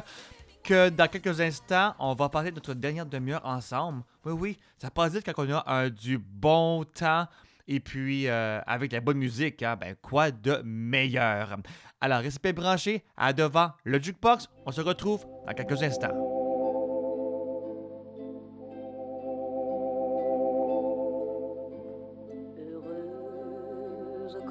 [0.65, 4.05] que dans quelques instants, on va passer notre dernière demi-heure ensemble.
[4.25, 7.27] Oui, oui, ça passe vite quand on a un, du bon temps
[7.69, 9.77] et puis euh, avec la bonne musique, hein.
[9.79, 11.59] ben quoi de meilleur?
[12.01, 14.49] Alors, restez branchés à devant le jukebox.
[14.65, 16.36] On se retrouve dans quelques instants.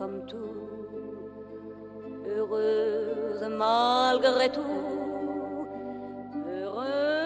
[0.06, 0.70] comme tout,
[2.28, 4.62] heureuse malgré tout,
[6.48, 7.25] heureuse.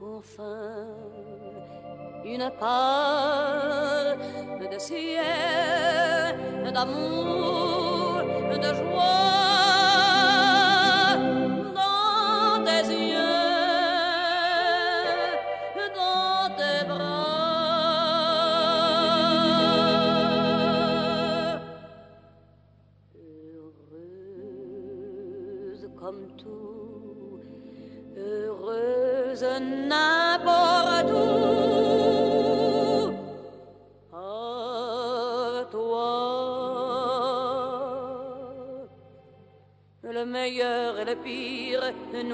[0.00, 0.86] enfin
[2.24, 4.16] une part
[4.60, 6.36] de ciel,
[6.72, 8.22] d'amour,
[8.62, 9.69] de joie.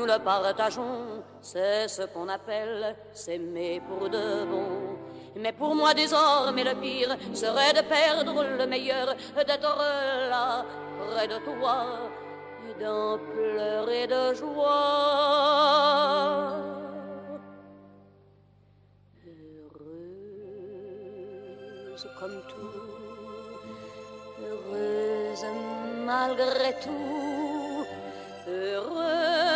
[0.07, 1.23] le partageons.
[1.41, 4.97] C'est ce qu'on appelle s'aimer pour de bon.
[5.37, 9.79] Mais pour moi désormais le pire serait de perdre le meilleur, d'être
[10.31, 10.65] là
[10.99, 12.11] près de toi
[12.69, 15.75] et d'en pleurer de joie.
[21.99, 23.05] Heureuse comme tout,
[24.43, 25.47] heureuse
[26.07, 27.85] malgré tout,
[28.49, 29.56] heureuse.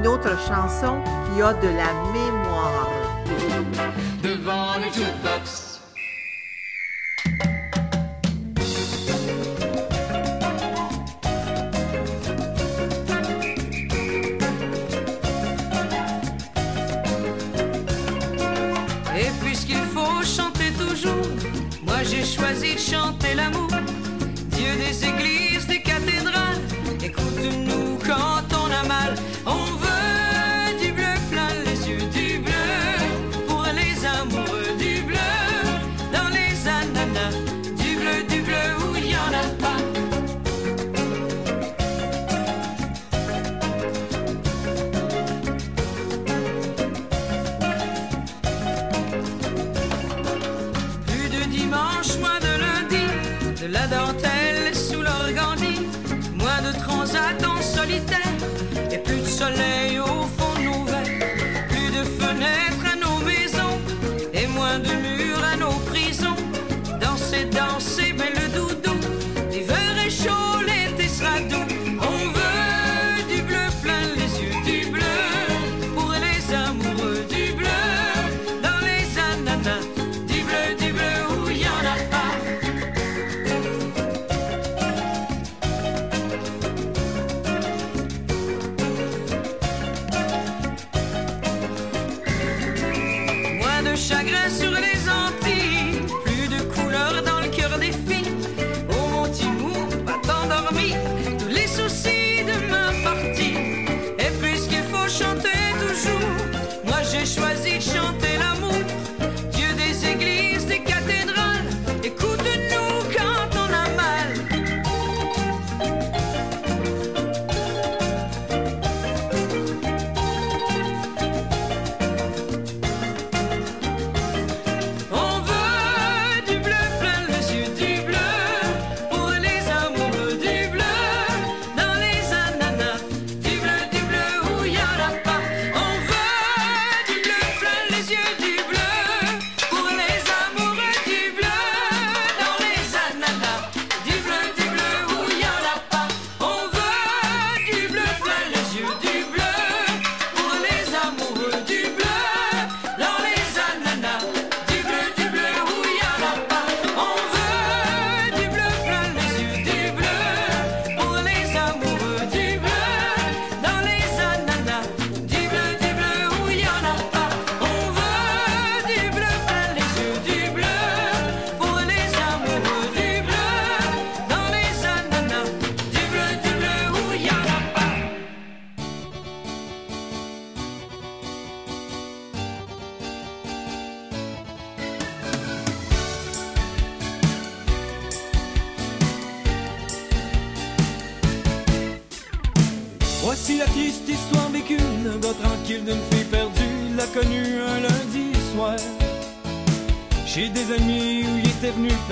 [0.00, 2.88] une autre chanson qui a de la mémoire.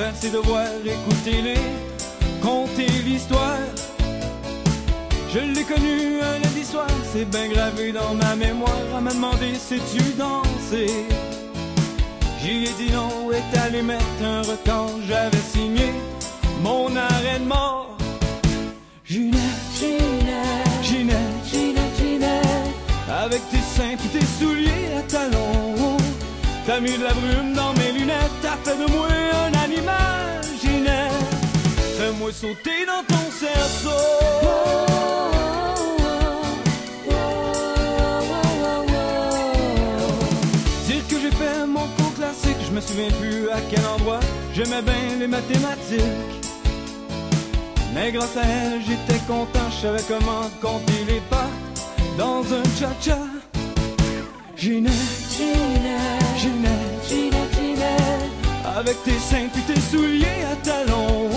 [0.09, 1.61] Faire ses devoirs, écoutez-les,
[2.43, 3.59] conter l'histoire.
[5.33, 8.73] Je l'ai connu un lundi soir, c'est bien gravé dans ma mémoire.
[8.97, 11.07] Elle m'a demandé sais-tu danser?
[12.41, 14.93] J'y ai dit non, est allé mettre un record.
[15.07, 15.93] J'avais signé
[16.63, 17.97] mon arrêt de mort.
[19.05, 19.41] Ginette,
[19.79, 21.19] Ginette, Ginette,
[21.51, 22.75] Ginette, Ginette,
[23.25, 25.97] avec tes seins puis tes souliers à talons.
[26.67, 29.09] T'as mis de la brume dans mes lunettes, t'as fait de moi
[32.29, 33.89] Fais-moi sauter dans ton cerceau.
[40.87, 44.21] Dire que j'ai fait mon cours classique, je me souviens plus à quel endroit.
[44.55, 46.03] J'aimais bien les mathématiques.
[47.95, 51.49] Mais grâce à elle, j'étais content, je savais comment compter les pas
[52.19, 53.19] dans un cha-cha.
[54.57, 54.93] Ginette,
[55.37, 61.28] Ginette, Ginette, Ginette, avec tes seins puis tes souliers à talons.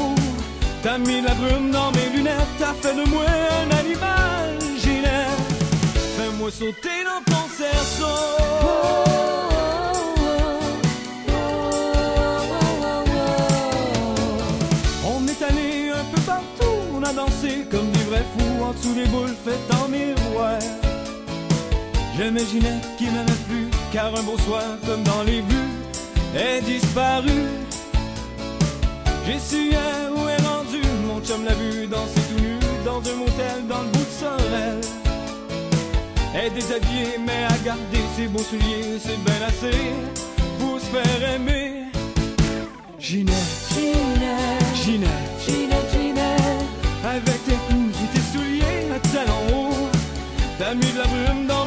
[0.83, 5.53] T'as mis la brume dans mes lunettes, t'as fait de moi un animal, Ginette.
[6.17, 8.05] Fais-moi sauter dans ton cerceau.
[15.05, 18.95] On est allé un peu partout, on a dansé comme des vrais fous en dessous
[18.95, 20.59] des boules faites en miroir.
[22.17, 25.69] J'aimais Ginette qui m'aimait plus, car un beau soir, comme dans les vues,
[26.35, 27.49] est disparue.
[29.27, 29.37] J'ai
[31.31, 34.81] chum l'a vu danser tout nu dans un motel dans le bout de Sorel.
[36.33, 39.77] Elle est déshabillée, mais à garder ses beaux souliers, c'est bien assez
[40.59, 41.85] pour se faire aimer.
[42.99, 43.33] Ginette,
[43.73, 45.09] Ginette, Ginette,
[45.45, 46.65] Ginette, Ginette,
[47.05, 49.89] avec tes coups et tes souliers à talons hauts,
[50.59, 51.65] t'as mis de la brume dans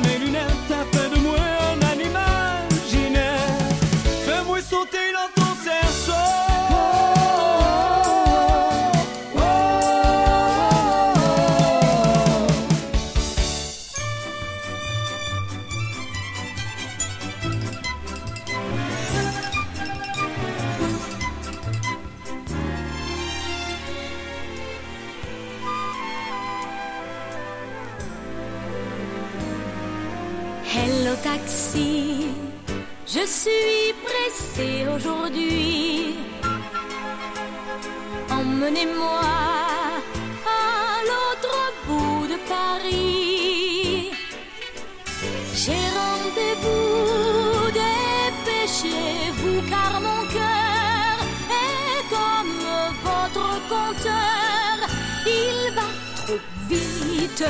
[57.34, 57.48] vite,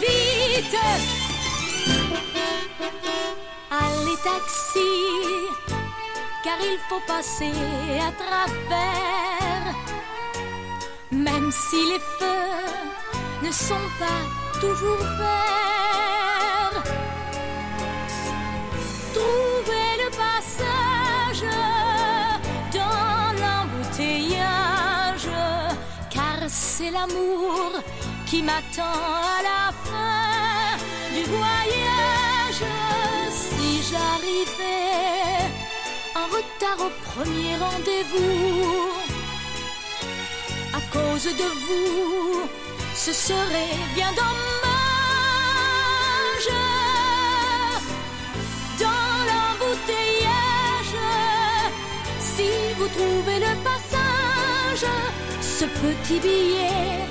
[0.00, 0.76] vite.
[3.70, 4.90] Allez taxi,
[6.44, 7.52] car il faut passer
[8.00, 9.74] à travers.
[11.10, 16.82] Même si les feux ne sont pas toujours verts.
[19.14, 21.44] Trouvez le passage
[22.72, 25.28] dans l'embouteillage,
[26.10, 27.72] car c'est l'amour
[28.30, 30.76] qui m'attend à la fin
[31.14, 32.64] du voyage.
[33.30, 35.48] Si j'arrivais
[36.14, 38.90] en retard au premier rendez-vous,
[40.74, 42.48] à cause de vous,
[42.94, 44.48] ce serait bien dommage.
[48.78, 50.98] Dans l'embouteillage,
[52.20, 52.48] si
[52.78, 54.90] vous trouvez le passage,
[55.40, 57.06] ce petit billet,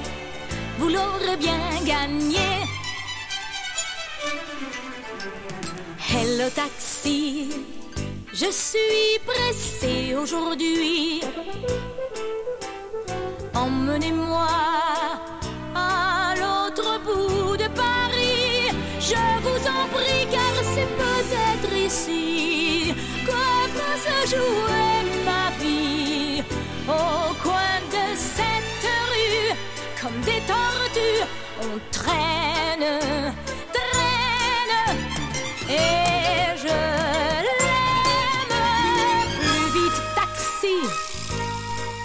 [0.77, 2.49] vous l'aurez bien gagné.
[6.09, 7.49] Hello taxi,
[8.33, 11.21] je suis pressée aujourd'hui.
[13.53, 14.47] Emmenez-moi
[15.75, 18.71] à l'autre bout de Paris.
[18.99, 22.93] Je vous en prie, car c'est peut-être ici
[23.25, 23.31] que
[23.77, 24.86] va se jouer
[31.61, 32.89] on traîne,
[33.73, 34.75] traîne.
[35.69, 36.77] Et je
[37.47, 38.57] l'aime
[39.39, 40.77] plus vite taxi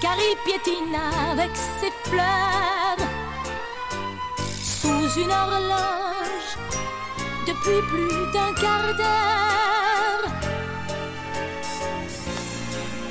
[0.00, 0.96] car il piétine
[1.30, 3.02] avec ses fleurs
[4.62, 6.50] sous une horloge
[7.46, 10.24] depuis plus d'un quart d'heure.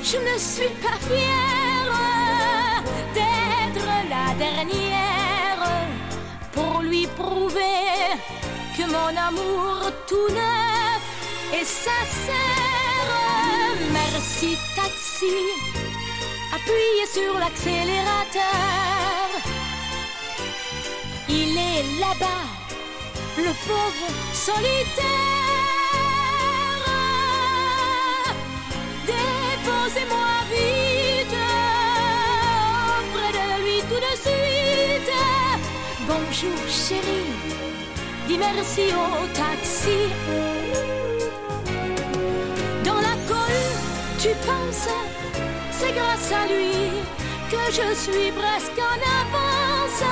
[0.02, 1.92] Je ne suis pas fière
[3.14, 5.21] d'être la dernière
[7.06, 8.16] prouver
[8.76, 11.02] que mon amour tout neuf
[11.52, 12.36] est sincère.
[13.92, 15.34] Merci taxi,
[16.54, 18.42] appuyez sur l'accélérateur.
[21.28, 22.44] Il est là-bas,
[23.38, 25.22] le pauvre solitaire.
[29.06, 30.31] Déposez-moi
[36.06, 37.32] Bonjour chérie,
[38.26, 40.10] dis merci au taxi.
[42.84, 43.76] Dans la cohue,
[44.18, 44.88] tu penses,
[45.70, 46.90] c'est grâce à lui
[47.50, 50.02] que je suis presque en avance.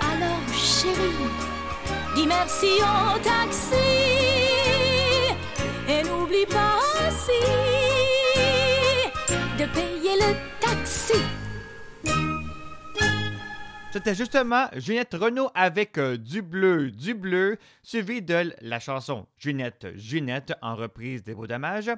[0.00, 1.30] Alors chérie,
[2.16, 3.76] dis merci au taxi
[5.88, 7.83] et n'oublie pas aussi
[13.94, 19.86] C'était justement Ginette Renault avec euh, Du bleu, du bleu, suivi de la chanson Ginette,
[19.94, 21.92] Ginette en reprise des Beaux Dommages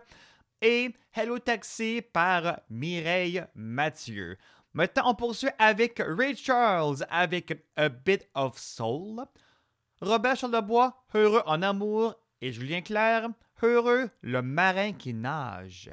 [0.61, 4.37] et Hello Taxi par Mireille Mathieu.
[4.75, 9.25] Maintenant, on poursuit avec Ray Charles avec A Bit of Soul.
[10.03, 13.31] Robert Charlebois, Heureux en amour et Julien Clerc,
[13.63, 15.91] Heureux le marin qui nage.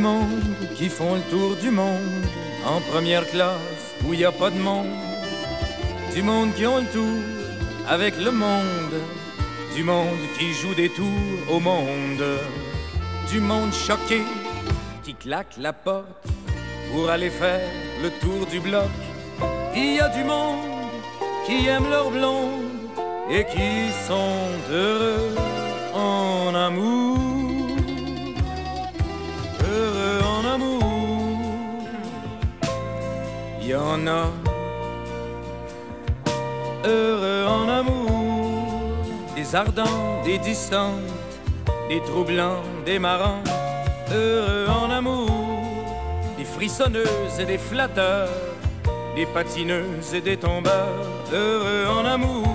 [0.00, 2.24] Monde qui font le tour du monde
[2.66, 4.86] en première classe où il a pas de monde.
[6.14, 7.20] Du monde qui ont le tour
[7.88, 8.96] avec le monde.
[9.76, 12.24] Du monde qui joue des tours au monde.
[13.30, 14.22] Du monde choqué
[15.04, 16.26] qui claque la porte
[16.90, 17.68] pour aller faire
[18.02, 18.90] le tour du bloc.
[19.76, 20.90] Il y a du monde
[21.46, 22.64] qui aime leur blonde
[23.30, 25.39] et qui sont heureux
[36.84, 38.50] heureux en amour.
[39.36, 40.98] Des ardents, des distants,
[41.88, 43.42] des troublants, des marrants.
[44.12, 45.30] Heureux en amour.
[46.38, 48.28] Des frissonneuses et des flatteurs
[49.16, 52.48] des patineuses et des tombeurs, heureux en amour,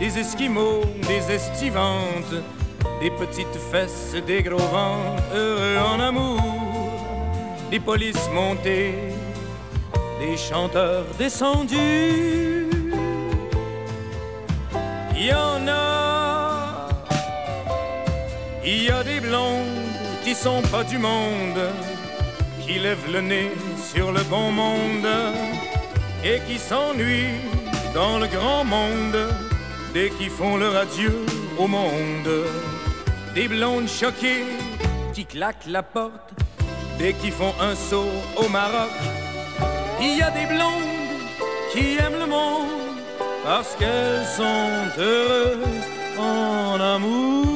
[0.00, 2.34] des esquimaux, des estivantes,
[3.00, 6.40] des petites fesses, des gros ventres, heureux en amour,
[7.70, 8.94] des polices montées,
[10.22, 12.68] des chanteurs descendus.
[15.16, 16.88] Il y en a,
[18.64, 19.80] il y a des blondes
[20.24, 21.62] qui sont pas du monde,
[22.64, 23.50] qui lèvent le nez
[23.92, 25.12] sur le bon monde
[26.24, 27.40] et qui s'ennuient
[27.92, 29.20] dans le grand monde
[29.92, 31.14] dès qu'ils font leur adieu
[31.58, 32.32] au monde.
[33.34, 34.44] Des blondes choquées
[35.14, 36.30] qui claquent la porte
[36.98, 39.21] dès qu'ils font un saut au Maroc.
[40.04, 40.82] Il y a des blondes
[41.72, 42.98] qui aiment le monde
[43.44, 45.84] parce qu'elles sont heureuses
[46.18, 47.46] en amour.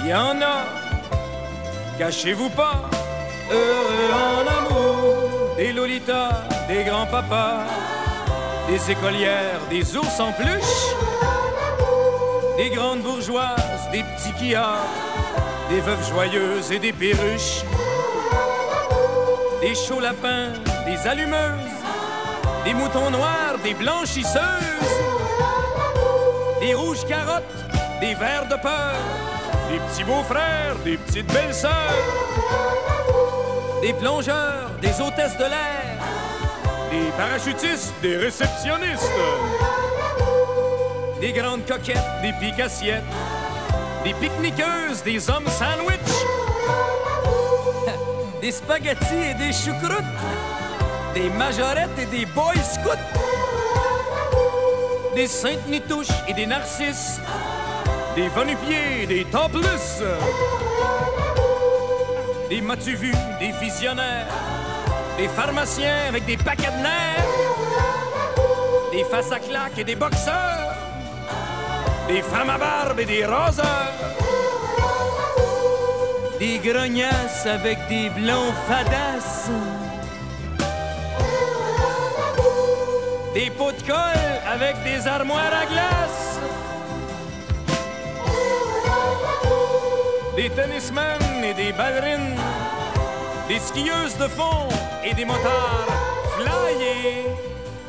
[0.00, 0.58] Il y en a,
[1.98, 2.88] cachez-vous pas,
[3.50, 7.64] heureux en amour, des lolitas, des grands-papas,
[8.68, 10.80] des écolières, des ours en peluche,
[12.56, 14.88] des grandes bourgeoises, des petits quillards,
[15.70, 17.62] des veuves joyeuses et des perruches,
[19.60, 20.52] des chauds lapins,
[20.84, 21.76] des allumeuses,
[22.64, 24.96] des moutons noirs, des blanchisseuses,
[26.60, 27.44] des rouges carottes,
[28.00, 28.96] des vers de peur,
[29.70, 32.02] des petits beaux-frères, des petites belles-sœurs,
[33.80, 35.86] des plongeurs, des hôtesses de l'air,
[36.90, 39.12] des parachutistes, des réceptionnistes,
[41.20, 43.04] des grandes coquettes, des piques-assiettes,
[44.04, 45.98] des pique-niqueuses, des hommes sandwich,
[48.42, 50.04] des spaghettis et des choucroutes,
[51.14, 52.90] des majorettes et des boy scouts,
[55.14, 57.18] des saintes nitouches et des narcisses,
[58.14, 60.02] des vanupiers et des topless,
[62.50, 64.26] des m'as-tu vu, des visionnaires,
[65.16, 67.24] des pharmaciens avec des paquets de nerfs,
[68.92, 70.83] des faces à claques et des boxeurs,
[72.14, 73.92] des femmes à barbe et des raseurs,
[76.38, 79.50] des grognasses avec des blonds fadas,
[83.34, 86.38] des pots de colle avec des armoires à glace,
[90.36, 92.38] des tennismen et des ballerines,
[93.48, 94.68] des skieuses de fond
[95.04, 95.92] et des motards
[96.36, 97.26] flyés,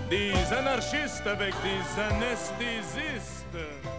[0.09, 3.94] des anarchistes avec des anesthésistes.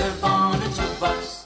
[0.00, 1.39] Devant le jukebox.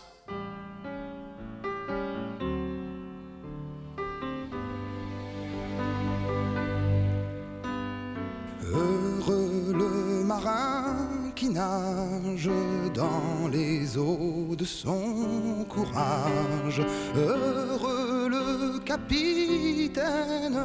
[11.55, 16.83] Dans les eaux de son courage.
[17.17, 20.59] Heureux le capitaine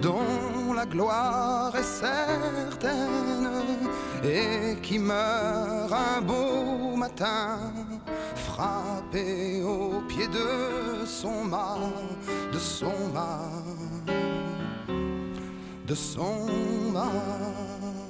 [0.00, 3.50] dont la gloire est certaine
[4.24, 7.58] et qui meurt un beau matin
[8.34, 11.78] frappé au pied de son mât,
[12.52, 13.50] de son mât
[15.86, 18.03] de son âme.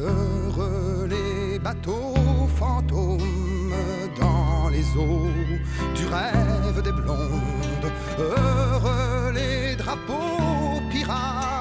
[0.00, 2.14] Heureux les bateaux
[2.56, 3.18] fantômes
[4.20, 5.26] dans les eaux
[5.96, 7.92] du rêve des blondes.
[8.18, 11.57] Heureux les drapeaux pirates,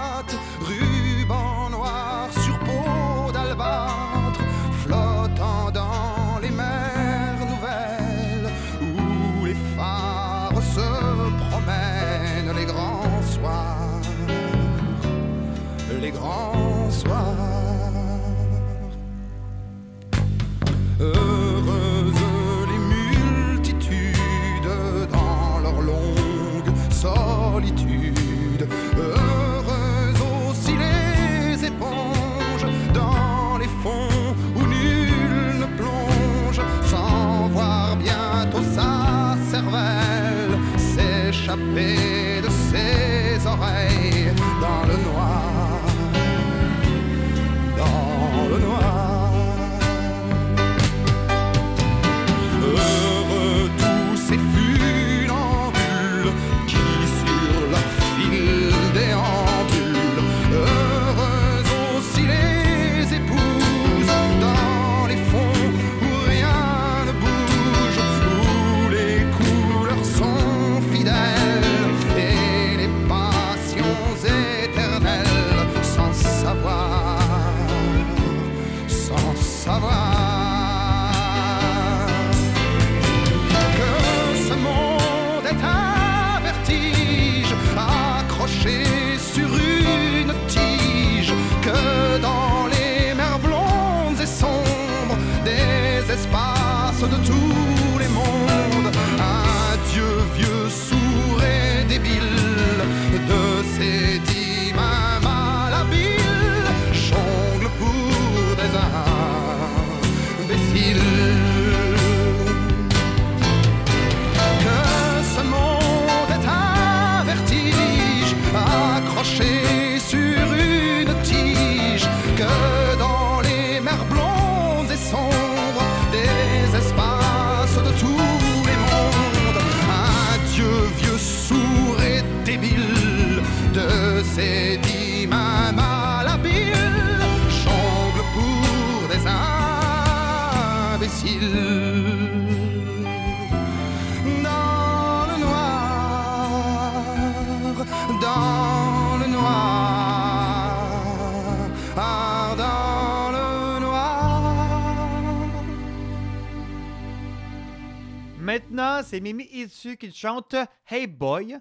[159.09, 160.53] c'est Mimi Itsu qui chante
[160.85, 161.57] Hey Boy,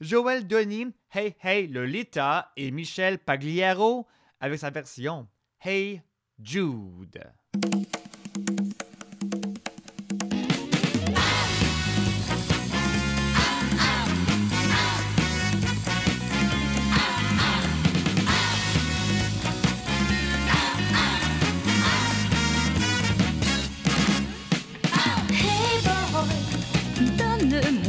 [0.00, 4.06] Joël Denis Hey Hey Lolita et Michel Pagliaro
[4.38, 5.26] avec sa version
[5.64, 6.02] Hey
[6.38, 7.32] Jude.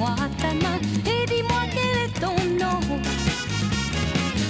[0.02, 2.80] Ta main et dis-moi quel est ton nom.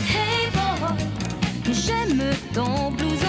[0.07, 2.23] Hey boy, j'aime
[2.53, 3.20] ton blues.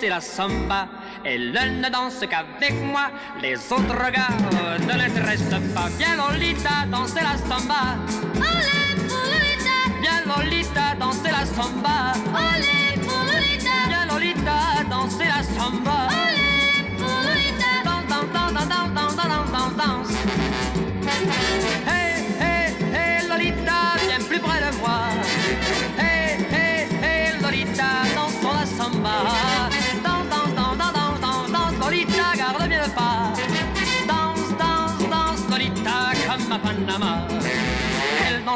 [0.00, 0.88] danser la samba.
[1.24, 3.10] Et l'un ne danse qu'avec moi,
[3.42, 4.30] les autres regards
[4.80, 5.88] ne l'intéressent pas.
[5.98, 7.96] Viens Lolita, danser la samba.
[8.36, 9.76] Olé Lolita.
[10.00, 12.12] Viens Lolita, danser la samba.
[12.32, 13.76] Olé Lolita.
[13.88, 16.09] Viens Lolita, danser la samba.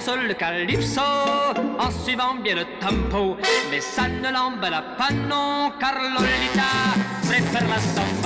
[0.01, 1.01] le calypso
[1.79, 3.37] en suivant bien le tempo.
[3.71, 8.24] Mais ça ne l'emballa pas non, car Lolita préfère la samba.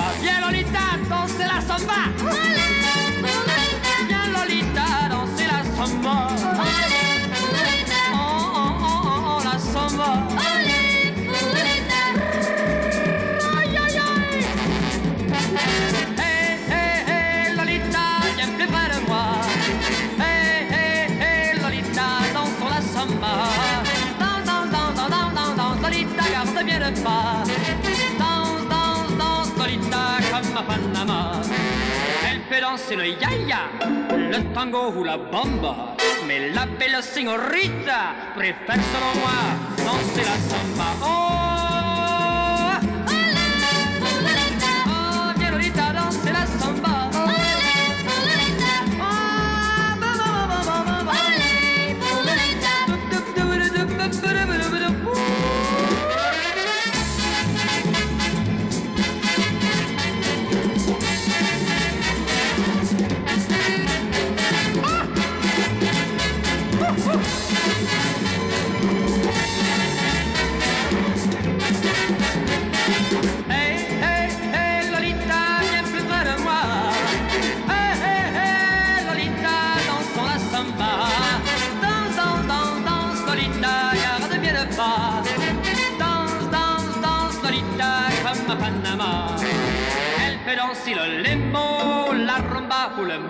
[34.53, 35.95] tango ou la bamba.
[36.27, 39.39] Mais la belle signorita préfère selon moi
[39.77, 41.58] danser la samba.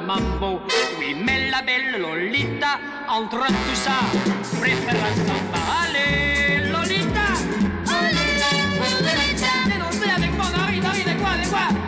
[0.09, 0.59] mambo.
[0.97, 3.97] Oui, mais la belle Lolita, entre tout ça,
[4.59, 5.61] préfère un samba.
[5.81, 7.27] Allez, Lolita!
[7.95, 8.31] Allez,
[9.01, 9.53] Lolita!
[9.67, 11.78] Dénoncez avec moi, Dari, Dari, de quoi, de quoi?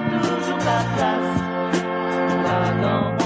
[0.00, 1.24] Quatro juntas,
[2.32, 3.19] um vagão.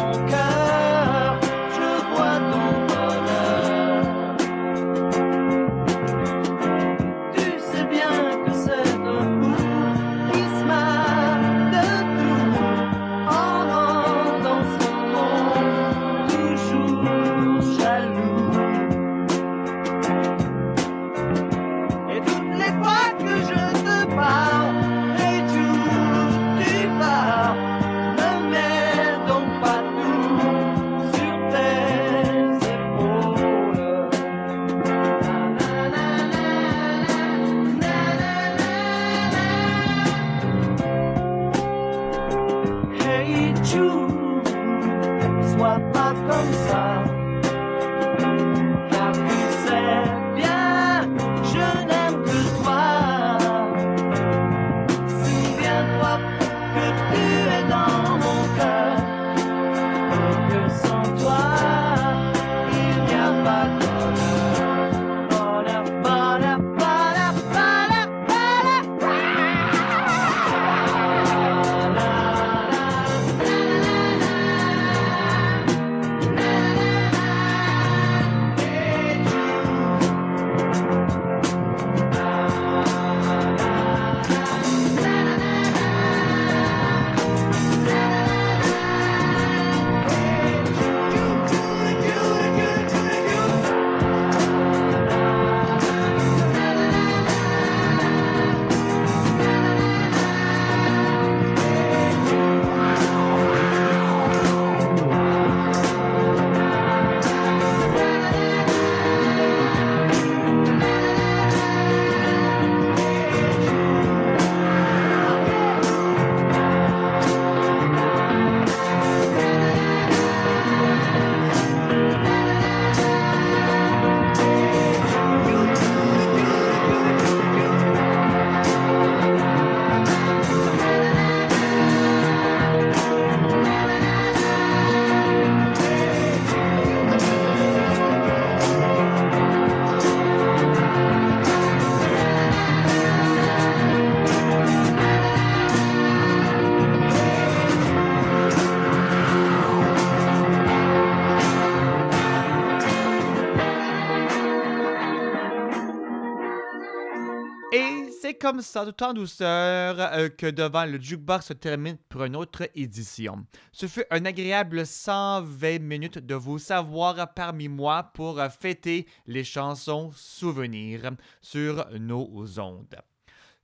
[158.44, 162.68] Comme ça, tout en douceur, euh, que devant le jukebox se termine pour une autre
[162.74, 163.46] édition.
[163.72, 170.12] Ce fut un agréable 120 minutes de vous savoir parmi moi pour fêter les chansons
[170.14, 173.00] souvenirs sur nos ondes.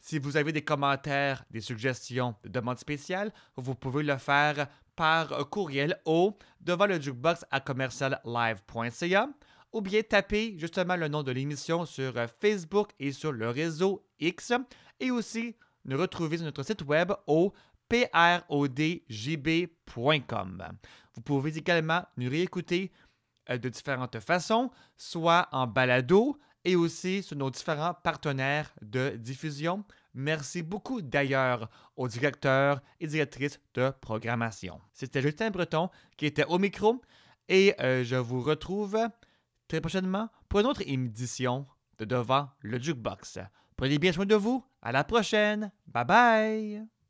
[0.01, 4.67] Si vous avez des commentaires, des suggestions, des demandes spéciales, vous pouvez le faire
[4.97, 9.29] par courriel au devant le jukebox à commerciallive.ca
[9.73, 14.05] ou bien taper justement le nom de l'émission sur euh, Facebook et sur le réseau
[14.19, 14.53] X
[14.99, 17.53] et aussi nous retrouver sur notre site web au
[17.89, 19.09] prodjb.com.
[21.15, 22.93] Vous pouvez également nous réécouter
[23.51, 29.85] euh, de différentes façons, soit en balado et aussi sur nos différents partenaires de diffusion.
[30.15, 34.81] Merci beaucoup d'ailleurs aux directeurs et directrices de programmation.
[34.93, 37.01] C'était Justin Breton qui était au micro
[37.49, 38.99] et euh, je vous retrouve
[39.71, 41.65] très prochainement pour une autre édition
[41.99, 43.39] de Devant le Jukebox.
[43.77, 44.65] Prenez bien soin de vous.
[44.83, 45.71] À la prochaine.
[45.87, 46.91] Bye bye.